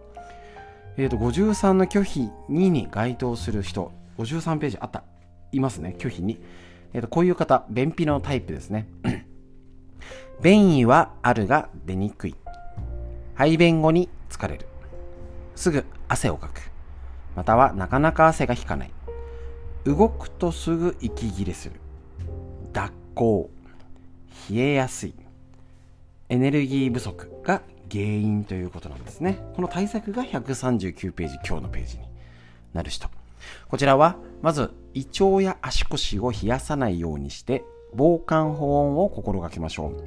[0.96, 3.92] えっ、ー、と53の拒否2に該当する人。
[4.18, 5.04] 53ページあった。
[5.52, 6.38] いますね拒否2
[6.94, 8.88] え、ー、とこういう方便秘のタイプですね。
[10.40, 12.36] 便意はあるが出にくい。
[13.34, 14.66] 排便後に疲れる。
[15.56, 16.70] すぐ汗をかく。
[17.36, 18.90] またはなかなか汗が引かない。
[19.84, 21.80] 動くとすぐ息切れする。
[22.72, 23.50] 脱行。
[24.50, 25.14] 冷えやすい。
[26.28, 29.38] エネルギー不足が原因ということなんですね。
[29.54, 32.04] この対策が139ページ、今日のページに
[32.72, 33.08] なる人。
[33.68, 37.62] こちらは、まず、胃腸や足腰を冷やさないようにして、
[37.94, 40.04] 防寒保温を心がけましょう。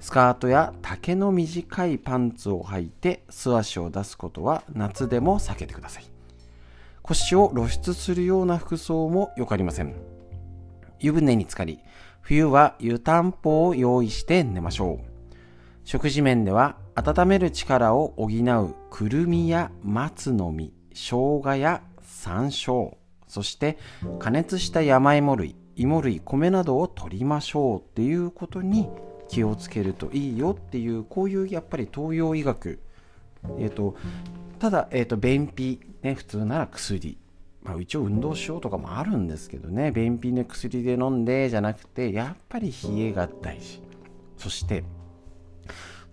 [0.00, 6.04] スカートや丈の短いパンツを履いて素足を出すことは夏でも避けてください。
[7.02, 9.94] 腰を露出するような服装もよくありません。
[11.00, 11.80] 湯船に浸かり、
[12.20, 15.10] 冬は湯たんぽを用意して寝ましょう。
[15.84, 23.78] 食事面では温める力を補うくるみや松の実、生姜や山椒、そして
[24.18, 28.88] 加熱した山芋類、芋類米などを取りましょうっていうことに
[29.28, 32.80] 気をつけるといいよっていうこういうやっぱり東洋医学。
[33.58, 33.96] えっ、ー、と
[34.58, 37.16] ただ、えーと、便秘ね普通なら薬。
[37.62, 39.90] まあ、一応運動しようとかもあるんですけどね。
[39.90, 43.82] 便秘の薬で飲んでじゃなくてやっぱり冷えが大事。
[44.36, 44.84] そして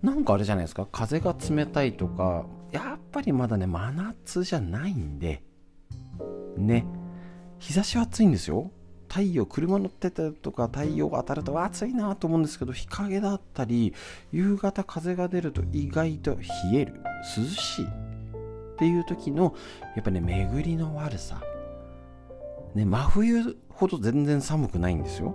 [0.02, 0.86] なんかあれじゃないですか。
[0.90, 5.42] 風が冷たいとかやっぱりまだね真夏じゃないんで。
[6.56, 6.86] ね。
[7.58, 8.70] 日差しは暑いんですよ。
[9.08, 13.94] 太陽車乗ってたとか太陽が当たると暑いなと思うんですけど日陰だったり
[14.32, 16.38] 夕方風が出ると意外と冷
[16.74, 17.00] える
[17.36, 17.88] 涼しいっ
[18.78, 19.54] ていう時の
[19.96, 21.42] やっぱね巡りの悪さ。
[22.74, 25.34] ね真冬ほど全然寒くないんですよ。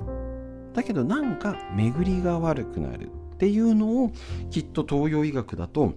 [0.73, 4.11] だけどなんか巡りが悪くなるっていうのを
[4.49, 5.93] きっと東洋医学だと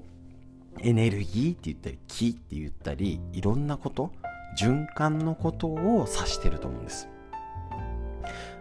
[0.81, 4.13] エネルギーって言ったり気って言ったりいろんなこと
[4.59, 7.09] 循環のことを指してると思うんです。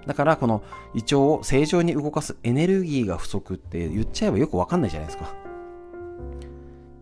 [0.06, 5.34] だからこの胃腸を正常に動かすエネルギーが不足って言っちゃえばよくわかんないじゃないですか。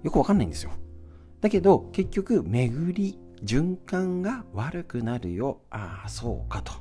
[0.04, 0.72] よくわかんないんですよ。
[1.42, 5.60] だけど結局巡り、循環が悪くなるよ。
[5.70, 6.72] ああ、そうかと。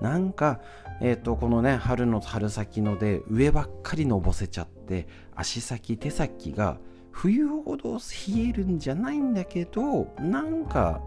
[0.00, 0.60] なんか、
[1.00, 6.78] えっ、ー、と、このね、春の春先ので上ばっかりのぼせちゃって、足先、手先が
[7.10, 11.00] 冬ほど冷えるんじゃないんだけど、なんか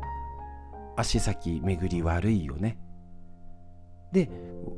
[0.95, 2.78] 足先巡り悪いよね。
[4.12, 4.30] で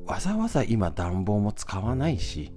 [0.06, 2.52] わざわざ今暖房も使わないし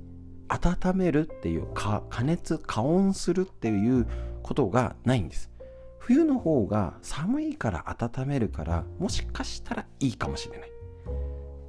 [0.49, 4.07] 温めるっていう加熱加温するっていう
[4.43, 5.51] ことがないんです。
[5.99, 10.71] 冬の方が寒いから温めるからもしかしたらいいかもしれない。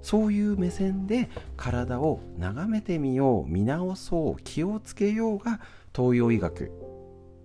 [0.01, 5.61] そういう目線で体を眺めてみよう見直そう気をつけようが
[5.95, 6.71] 東洋医学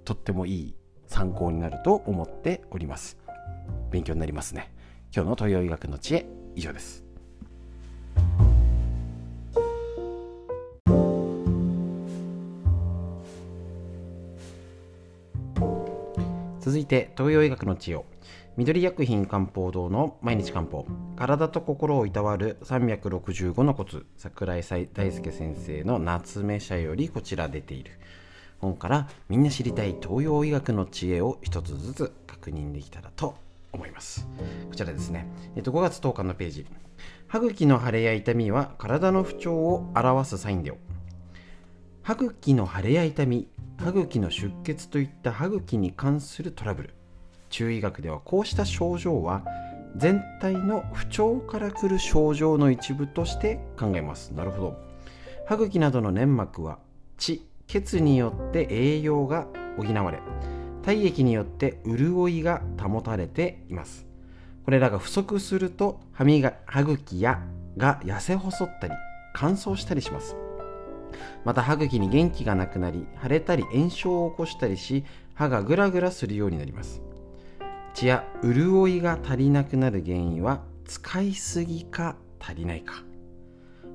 [0.04, 0.74] とってもいい
[1.06, 3.16] 参考になると思っております。
[3.90, 4.72] 勉強になりますね。
[5.14, 7.09] 今日の東洋医学の知恵以上です。
[16.60, 18.04] 続いて東洋医学の知恵
[18.56, 20.86] 緑薬品漢方堂の毎日漢方。
[21.16, 24.04] 体と心をいたわる365のコツ。
[24.16, 27.92] 桜井大輔先生の夏目社よりこちら出ている。
[28.58, 33.34] 本からみんな知りたい東洋医学の知恵を一つずつ確認できたらと
[33.72, 34.28] 思います。
[34.68, 36.66] こちらですね、えっと、5月10日のページ。
[37.30, 40.72] 歯茎の腫れや痛みは体の不調を表すサインで
[42.02, 43.46] 歯茎の腫れや痛み
[43.78, 46.94] 歯茎の出血といった歯茎に関するトラブル。
[47.48, 49.44] 中医学ではこうした症状は
[49.96, 54.30] 全体の不調からくる症状の一部として考えます。
[54.34, 54.76] なるほど。
[55.46, 56.80] 歯茎などの粘膜は
[57.16, 60.18] 血血によって栄養が補われ
[60.82, 64.09] 体液によって潤いが保たれています。
[64.70, 67.42] これらが不足すると歯磨歯茎や
[67.76, 68.94] が痩せ細ったり
[69.34, 70.36] 乾燥したりします。
[71.44, 75.04] また歯茎に元気がなくなり腫れたり炎症を起こしたりし
[75.34, 77.02] 歯がグラグラするようになります。
[77.94, 83.02] 血や潤いが足りなくなる原因は使いすぎか足りないか。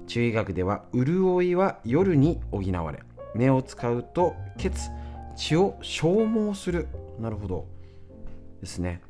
[0.07, 2.99] 中医学では潤いは夜に補われ
[3.33, 4.77] 目を使うと血
[5.37, 6.89] 血を消耗する。
[7.17, 7.65] なるほど。
[8.59, 9.04] ですね。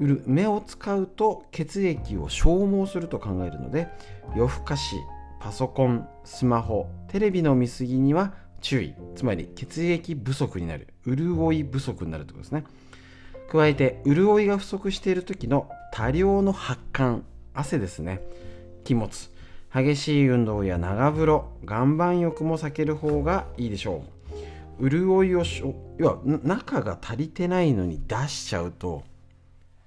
[0.00, 3.88] る目を使うと血液を消耗すると考えるので
[4.36, 4.96] 夜更かし
[5.40, 8.34] パソコンスマホテレビの見過ぎには
[8.64, 8.94] 注意。
[9.14, 10.88] つまり血液不足になる。
[11.06, 12.64] 潤い不足になるということですね。
[13.52, 17.22] 加えて潤いが不足している時の多量の発汗
[17.52, 18.22] 汗ですね。
[18.84, 19.10] 気物
[19.72, 24.02] 激しい運動や長風呂岩盤浴も避ける方がいいでしょ
[24.80, 24.88] う。
[24.88, 29.04] 潤いをしょ要は中が足りてないのに出しちゃうと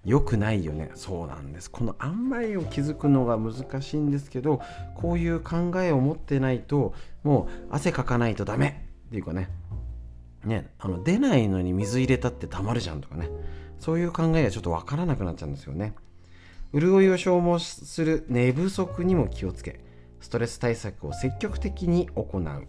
[0.07, 0.89] 良くないよね。
[0.95, 1.69] そうなんです。
[1.69, 4.61] この塩梅を築くのが難しいんですけど
[4.95, 6.93] こういう考えを持ってないと
[7.23, 9.49] もう汗かかないとダメっていうかね。
[10.45, 13.29] ねあの出ないのに水入れたってたまるじゃんとかね。
[13.79, 15.93] そういう考えがちょっとわからなくなっちゃうんですよね。
[16.73, 19.81] 潤いを消耗する寝不足にも気をつけ
[20.21, 22.67] ストレス対策を積極的に行う。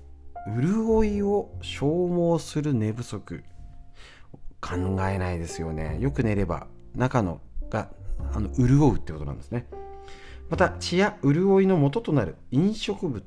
[0.61, 3.45] 潤いを消耗する寝不足。
[4.61, 4.75] 考
[5.09, 5.99] えないですよね。
[6.01, 7.91] よく寝れば中のが
[8.33, 9.67] あの潤うってことなんですね。
[10.51, 13.25] また血や潤いの元となる飲食物。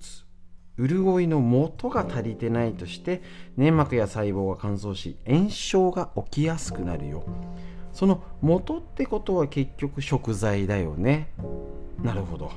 [0.79, 3.21] 潤いの元が足りてないとして
[3.57, 7.23] 粘膜や細胞が乾燥し炎症が起きやすくなるよ。
[7.93, 11.33] その元ってことは結局食材だよね。
[12.01, 12.51] なるほど。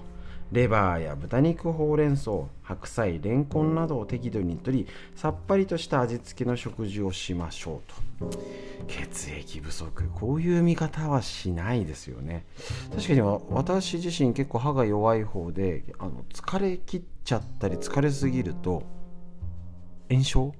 [0.54, 2.30] レバーや豚肉ほうれん草
[2.62, 4.86] 白菜レンコンなどを適度にとり
[5.16, 7.82] さっぱりとした味付けの食事をしましょ
[8.20, 8.38] うと。
[8.86, 12.44] 血液不足こういう見方はしないですよね。
[12.94, 18.84] 確かに私自身結構歯が弱い方であの疲れ切っちゃったり疲れすぎると
[20.08, 20.54] 炎症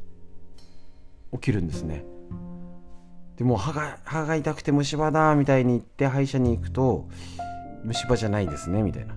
[1.35, 2.05] 起きるんですね。
[3.37, 7.09] でも歯が歯が痛くて虫歯だみたいに言って歯医者に行くと
[7.85, 9.15] 虫歯じゃないですねみたいな。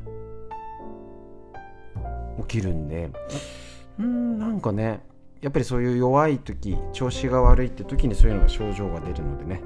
[2.39, 3.09] 起きるんで。
[3.99, 4.39] うん。
[4.39, 5.01] なんかね
[5.41, 9.61] やっぱりそういう弱い時調子が悪いって時にそういうのが症状が出るのでね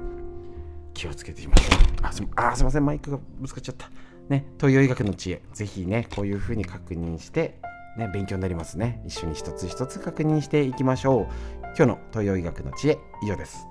[0.94, 1.78] 気をつけてみましょう。
[2.02, 3.90] あすあすいませんマイクがぶつかっちゃった。
[4.28, 5.42] ね東洋医学の知恵。
[5.52, 7.58] ぜひねこういうふうに確認して
[7.96, 9.02] ね勉強になりますね。
[9.06, 11.26] 一緒に一つ一つ確認していきましょう。
[11.74, 13.66] 今日の東洋医学の知恵以上です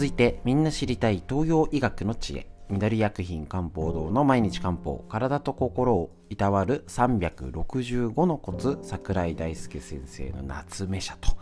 [0.00, 2.46] 続いてみんな知りたい東洋医学の知恵。
[2.70, 5.04] 緑薬品漢方堂の毎日漢方。
[5.10, 11.36] 体と心をいたわる365のコツ桜井大輔先生の夏目社と。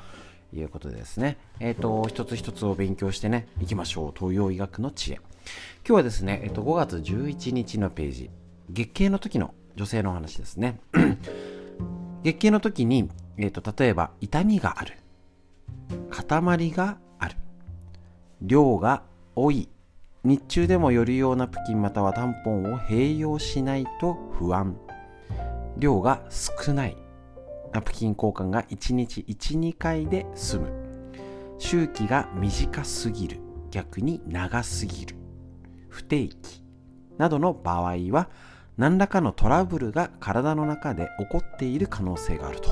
[0.53, 1.37] いうことでですね。
[1.61, 4.13] えっ、ー、と一つ一つを勉強してねいきましょう。
[4.19, 5.15] 東洋医学の知恵。
[5.15, 5.25] 今
[5.85, 8.31] 日はですね、えっ、ー、と、5月11日のページ。
[8.71, 10.81] 月経の時の女性の話ですね。
[12.25, 14.95] 月経の時に、えっ、ー、と、例えば痛みがある。
[16.11, 16.99] 塊が
[18.43, 19.03] 量が
[19.35, 19.69] 多い。
[20.25, 24.77] 日中でもよるようなプキンまたはタンポンを併用しないと不安。
[25.77, 26.97] 量が少ない。
[27.73, 30.73] ナプキン交換が1日12回で済む。
[31.59, 33.41] 周期が短すぎる。
[33.71, 35.17] 逆に長すぎる。
[35.89, 36.63] 不定期
[37.19, 38.29] などの場合は
[38.77, 42.71] 何らかのトラブルが体の中で起こっている可能性があると。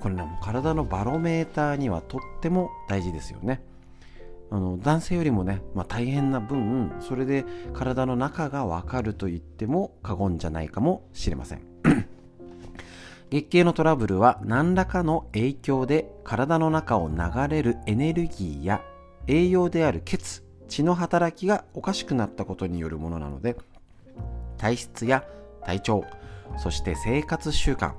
[0.00, 3.62] これねも体のバロメーターにはとっても大事ですよね。
[4.54, 11.62] あの男性よりもね、まあ、大変な分それで体の中がわかると言っても過言じゃないかもしれません。
[13.30, 17.16] 月経のトラブルは何らかの影響で体の中を流
[17.48, 18.80] れるエネルギーや
[19.26, 23.56] 栄養である血血の働きがおかしくなったことによるものなので
[24.56, 25.24] 体質や
[25.64, 26.04] 体調
[26.58, 27.94] そして生活習慣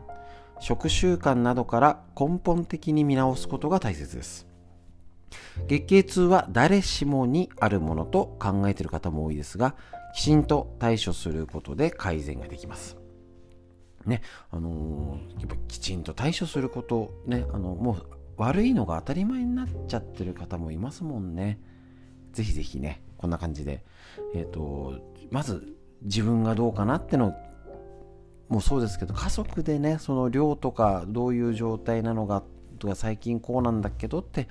[0.61, 4.54] 食習慣などから根本的に見直すことが大切です。
[5.67, 9.75] 月経痛は誰しもにあるものと考えている方も多いですが、
[10.15, 12.97] きちんと対処することで改善ができます。
[14.05, 14.21] ね、
[14.51, 18.05] あのー、やっぱきちんと対処すること、ね、あの、もう
[18.37, 21.59] 悪いのが当たり前になっちゃってる方もいますもんね。
[22.31, 23.83] ぜひぜひね、こんな感じで。
[24.33, 24.99] えっ、と、
[25.31, 27.33] まず自分がどうかなっての
[28.49, 32.43] もそうですけど、家族でね、その量とかどういう状態なのか
[32.79, 34.47] とか最近こうなんだけどって、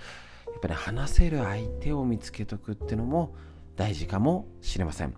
[0.55, 3.35] やっぱり話せる相手を見つけとくっていうのも
[3.77, 5.15] 大事かもしれません。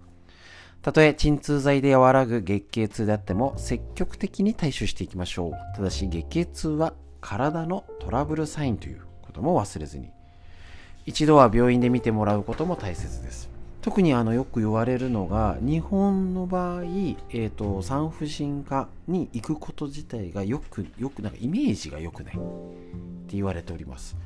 [0.82, 5.52] たとえ鎮痛剤で和らぐ月経痛であっても積極的に対処していきましょう。
[5.76, 10.10] ただし月経痛は体のトラブルサインということも忘れずに。
[11.04, 13.56] 一度は病院で見てもらうことも大切です。
[13.86, 24.16] 特にあのよく言われるのが日本の場合、えーと、産婦人科に行くこと自体がよくよくなんかイメージが良くないって言われております。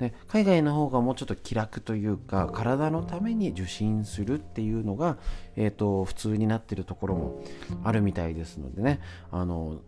[0.00, 5.18] で海外の方がもうちょっと気楽というか体のために受診するっていうのが、
[5.56, 7.44] えーと、普通になってるところも
[7.84, 9.00] あるみたいですのでね。
[9.30, 9.80] あの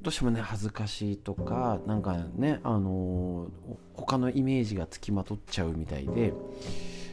[0.00, 3.48] どうしてもね恥ずかしいとかなんかねあの
[3.94, 6.32] 他のイメージがつきまとっちゃうみたいで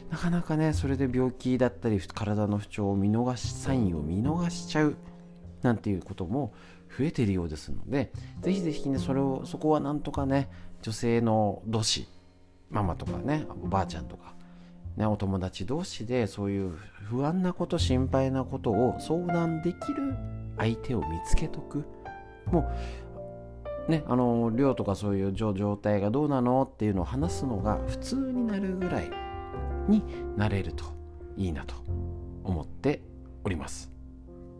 [0.08, 4.96] なかなかねそれで病気だったり体の不調を見逃しサインを見逃しちゃう
[5.62, 6.54] なんていうことも
[6.96, 10.48] 増えているようですのでぜひぜひねそれをそこはなんとかね
[10.82, 12.06] 女性の同士
[12.70, 14.34] ママとかねおばあちゃんとか、
[14.96, 16.76] ね、お友達同士でそういう
[17.08, 20.14] 不安なこと心配なことを相談できる
[20.58, 21.84] 相手を見つけとく。
[22.46, 22.68] も
[23.88, 29.10] うねあの量とかそういう状態がどうなのっていうのを話すのが普通になるぐらい
[29.88, 30.02] に
[30.36, 30.84] なれると
[31.36, 31.74] いいなと
[32.44, 33.02] 思って
[33.44, 33.90] おります。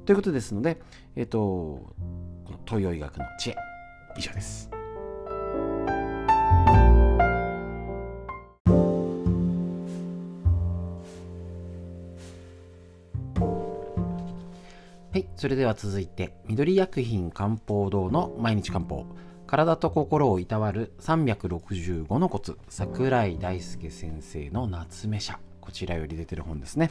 [0.04, 0.80] ということですので
[1.16, 1.94] えっ、とこ
[2.50, 3.56] の東洋医学の知恵
[4.16, 4.75] 以上です。
[15.16, 19.06] はい、それでは続いて、緑薬品漢方堂の毎日漢方。
[19.46, 25.40] 体と心をいたわる365のコツ、桜井大輔先生の夏目社。
[25.62, 26.90] こちらより出てる本ですね。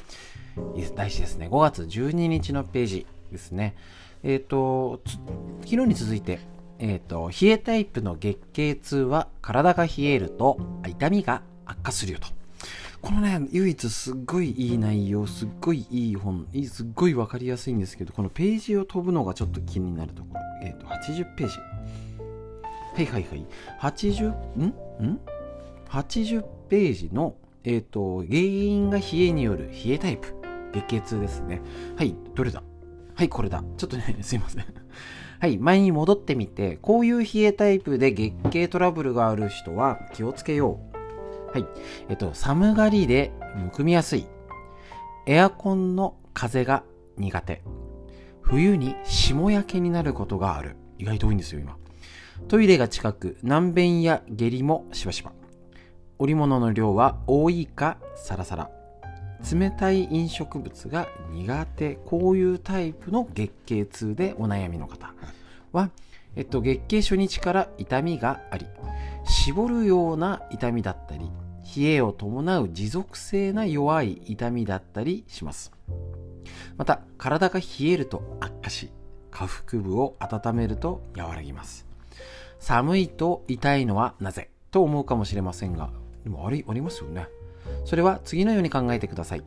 [0.96, 1.50] 大事ですね。
[1.52, 3.76] 5月12日のページですね。
[4.24, 5.02] えっ、ー、と、
[5.62, 6.40] 昨日に続いて、
[6.80, 10.58] えっ、ー、と、冷えタイプの月経痛は体が冷えると
[10.88, 12.30] 痛みが悪化するよと。
[13.06, 20.40] このね、唯一すっごいいい内容、すっごいいい本、すっごいわかりやすいんですけど、このページを飛ぶのがちょっと気になるところ。
[20.64, 21.60] えっ、ー、と、80ページ。
[22.96, 23.46] はいはいはい。
[23.80, 24.64] 80、ん？
[25.06, 25.20] ん
[25.88, 30.34] ?80 ページの、えっ、ー、と、原因が冷えによる冷えタイプ。
[30.74, 31.62] 月経痛ですね。
[31.96, 32.64] はい、どれだ？
[33.14, 33.64] はい、これだ。
[33.78, 34.66] ちょっとね、 すいません。
[35.40, 40.95] はい、前に戻ってみて、こういう冷えタイプで月経トラブルがある人は気をつけよう。
[41.56, 41.66] はい。
[42.10, 44.28] えっと、寒がりでむくみやすい。
[45.26, 46.84] エアコンの風が
[47.16, 47.64] 苦手。
[48.42, 50.76] 冬に霜焼けになることがある。
[50.98, 51.78] 意外と多いんですよ、今。
[52.50, 55.32] トイレが近く、難便や下痢もしばしば。
[56.20, 58.70] 織物の量は多いかサラサラ。
[59.50, 61.96] 冷たい飲食物が苦手。
[62.06, 65.14] こういうタイプの月経痛でお悩みの方
[65.72, 65.90] は、
[66.36, 68.66] えっと、月経初日から痛みがあり、
[69.24, 71.32] 絞るような痛みだったり、
[71.76, 75.72] 冷えを伴う持続性な弱い痛みだったりします。
[76.78, 78.90] また、体が冷えると悪化し、
[79.32, 81.86] 下腹部を温めると和らぎます。
[82.60, 84.50] 寒いと痛いのはなぜ？
[84.72, 85.92] と思うかもしれませんが、
[86.24, 87.28] でもありありますよね。
[87.86, 89.44] それは次のように考えてください。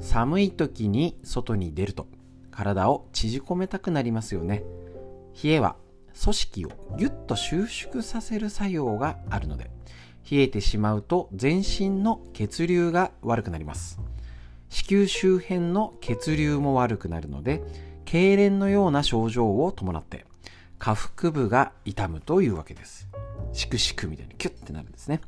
[0.00, 2.06] 寒い時に外に出ると
[2.50, 4.62] 体を縮こめたくなりますよね。
[5.42, 5.76] 冷えは
[6.22, 9.70] 組織をぎゅっと収縮させる作用があるので、
[10.30, 14.00] 冷えてしまうと全身の血流が悪くなります。
[14.68, 17.62] 子宮周辺の血流も悪くなるので、
[18.04, 20.24] 痙攣のような症状を伴って、
[20.78, 23.08] 下腹部が痛むというわけです。
[23.52, 25.20] シクシクみたいにキュッてなるんですね。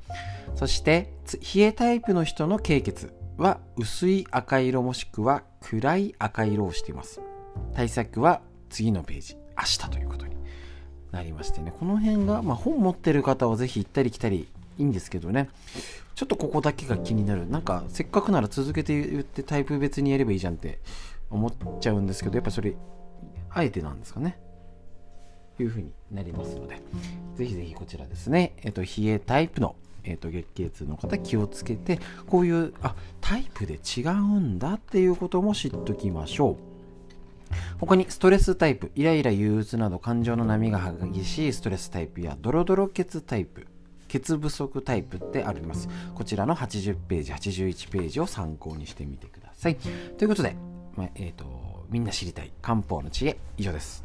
[0.54, 1.12] そして、
[1.54, 7.20] 冷えタイプの人の経血は薄い赤色もしくは暗い赤色をしています。
[7.74, 10.36] 対策は次のページ、明日ということに
[11.10, 14.48] なりましてね、この辺が、まあ、本持ってる方はぜひ行ったり来たり
[14.82, 15.48] いいんですけどね。
[16.16, 17.48] ちょっとここだけが気になる。
[17.48, 20.80] なんか、せっかくなら続けて言ってタイプ別にやればいいじゃんって
[21.30, 22.74] 思っちゃうんですけど、やっぱそれ、
[23.48, 24.38] あえてなんですかね。
[25.60, 26.82] いう風になりますので、
[27.36, 36.72] ぜひぜひこちらですね、えっ、と、冷えタイプの、えっ、と、月経痛の方気をつけて、こういう、あ、タイプで違うんだっていうことも知っときましょう。
[37.78, 43.66] 他にストレスタイプ、イライラ憂鬱など感情の波が激しいストレスタイプやドロドロ血タイプ、
[44.20, 45.88] 血不足タイプってあります。
[46.14, 49.76] こちらの80ページ、81ページを参考にしてみてください。
[50.18, 50.56] ということで、
[50.96, 54.04] まあ、えっ、ー、と、みんな知りたい漢方の知恵、以上です。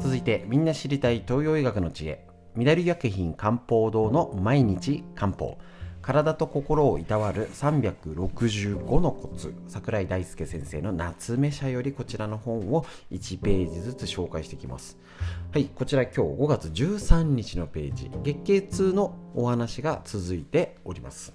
[0.00, 5.56] 続いててみんな知りたい東洋医学の知恵緑薬品漢方堂の毎日漢方
[6.08, 9.52] 体と心をいたわる365のコツ。
[9.68, 14.96] 桜井大輔先生の夏目社よりこちらの本を1ページずつ紹介していきます。
[15.52, 18.10] はいこちら今日5月13日のページ。
[18.24, 21.34] 月経痛のお話が続いております。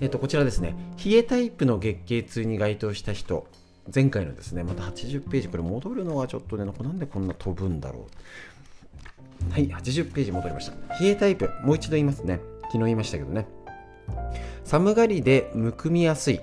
[0.00, 0.74] えっとこちらですね。
[1.04, 3.46] 冷えタイプの月経痛に該当した人。
[3.94, 5.48] 前回のですねまた80ページ。
[5.48, 8.08] これ戻るのはちょっとねなんでこんな飛ぶんだろ
[9.48, 9.52] う。
[9.52, 10.98] はい80ページ戻りました。
[10.98, 12.40] 冷えタイプもう一度言いますね。
[12.72, 13.46] 昨日言いましたけどね。
[14.64, 16.40] 寒がりでむくみやすい。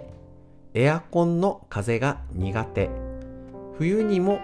[0.75, 2.91] エアコンの風が苦手。
[3.79, 4.39] 冬にも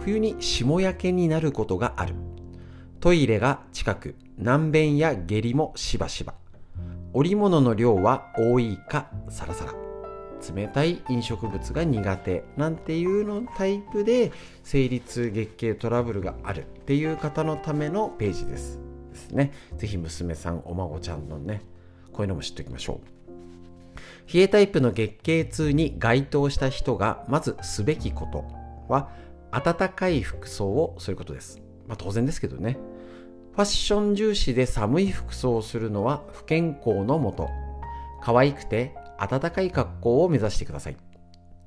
[0.00, 2.14] 冬に霜焼けになることがある。
[3.00, 4.16] トイレが近く。
[4.38, 6.32] 軟便や下痢もしばしば。
[7.12, 9.74] 織物の量は多いかサラサラ。
[10.54, 14.32] 冷たい飲食物が苦手なんていうのタイプで
[14.62, 18.87] 生理痛月経トラブルがあるっていう方のためのページです。
[19.18, 19.52] ですね。
[19.76, 21.62] ぜひ娘さん、お孫ちゃんのね、
[22.12, 24.32] こういうのも知っておきましょう。
[24.32, 28.44] 冷えタイプの月経痛に該当した人がまずすべきこと
[28.88, 29.10] は、
[29.50, 31.60] 暖かい服装をすることです。
[31.86, 32.78] まあ当然ですけどね。
[33.52, 37.48] ファッション重視で寒い服装をするのは不健康のもと。
[38.20, 40.96] 可愛くて暖かい格好を目指してください。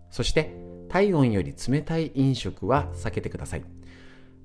[0.10, 0.54] そして
[0.90, 3.64] 体温より冷たい飲食は避けてください。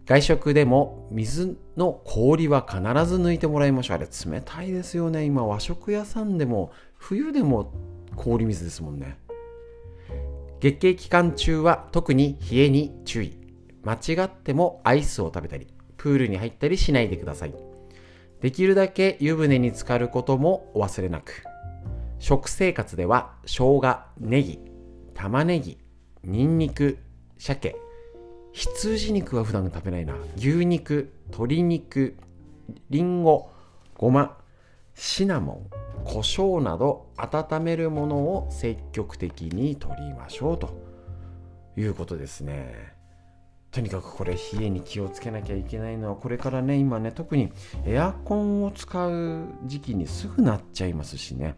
[0.06, 3.96] 外食でも水の氷は必ず抜いてもらいましょう。
[3.96, 5.24] あれ冷たいですよね。
[5.24, 7.72] 今和食屋さんでも冬でも
[8.14, 9.18] 氷水ですもんね。
[10.60, 13.36] 月経期間中は特に冷えに注意。
[13.82, 15.66] 間違ってもアイスを食べたり、
[15.96, 17.54] プールに入ったりしないでください。
[18.40, 21.42] できるだけ湯船に浸かることもお忘れなく。
[22.20, 24.60] 食生活では生姜、ネギ、
[25.14, 25.78] 玉ねぎ、
[26.22, 26.98] ニンニク、
[27.38, 27.76] 鮭、
[28.56, 30.14] 羊肉は普段食べないな。
[30.36, 32.16] 牛肉鶏肉
[32.88, 33.50] りんご
[33.94, 34.38] ごま
[34.94, 35.70] シナモン
[36.04, 40.86] 胡椒など温めるものを積極的に取りましょうと。
[41.76, 42.94] いうことですね。
[43.70, 47.52] とにかくこれ冷えに気をつけなきゃいけないのはこれからね今ね特に
[47.84, 51.56] エアコンを使う時期にすぐなっちゃいますしね。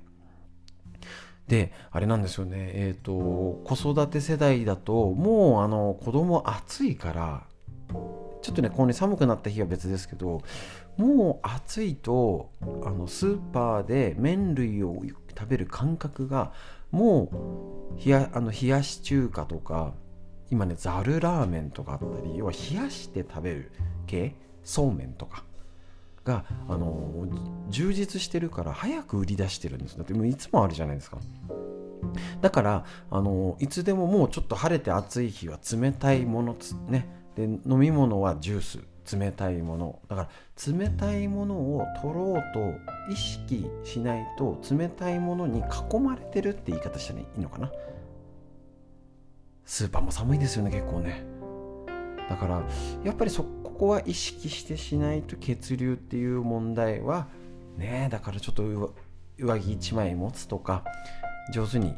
[1.49, 2.71] であれなんですよね。
[2.75, 7.47] えっ、ー、と子育て世代だともうあの子供暑いから
[8.43, 10.43] ちょっとねこうね寒くなった日は別ですけど
[10.97, 12.51] もう暑いと
[12.85, 15.03] あのスーパーで麺類を
[15.37, 16.53] 食べる感覚が
[16.91, 19.95] もう冷やあの冷やし中華とか
[20.51, 23.73] 今ねざるラーメンとかあったり要は冷やして食べる
[24.07, 24.35] 系
[24.65, 25.45] そうめんとか
[26.29, 27.27] があの
[27.71, 31.19] 充実してるから早く売り出してるんですだってもういつもあるじゃないですか。
[32.41, 36.57] だからあのいつでももうちょっと晴れて暑い日は冷たいもの
[36.87, 37.09] ね。
[37.35, 39.99] で飲み物はジュース冷たいもの。
[40.09, 40.29] だか
[40.67, 47.73] ら冷たいものを取ろうと意識しないと冷たいものに囲まれてるって言い方したらいいのかな。
[49.65, 51.25] スーパーも寒いですよね結構ね。
[52.29, 52.63] だから
[53.05, 57.29] やっぱりそここは意識してしないと血流っていう問題は
[57.77, 58.65] ねだからちょっと
[59.39, 60.85] 上着1枚持つとか
[61.53, 61.95] 上手に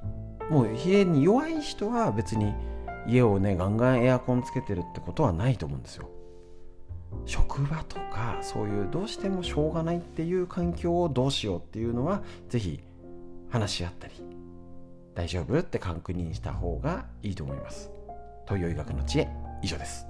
[0.50, 2.52] もう冷えに弱い人は別に
[3.06, 6.08] 家をねガンガンエアコンつけてるってことはないと思うんですよ。
[7.26, 12.80] 職場とかそういうどうしてもしょうがないっていう環境をどうしようっていうのは是非
[13.48, 14.14] 話し合ったり
[15.14, 17.90] 大丈夫って確認した方がいいと思います。
[18.46, 19.28] 東洋医学の知恵
[19.62, 20.09] 以上です。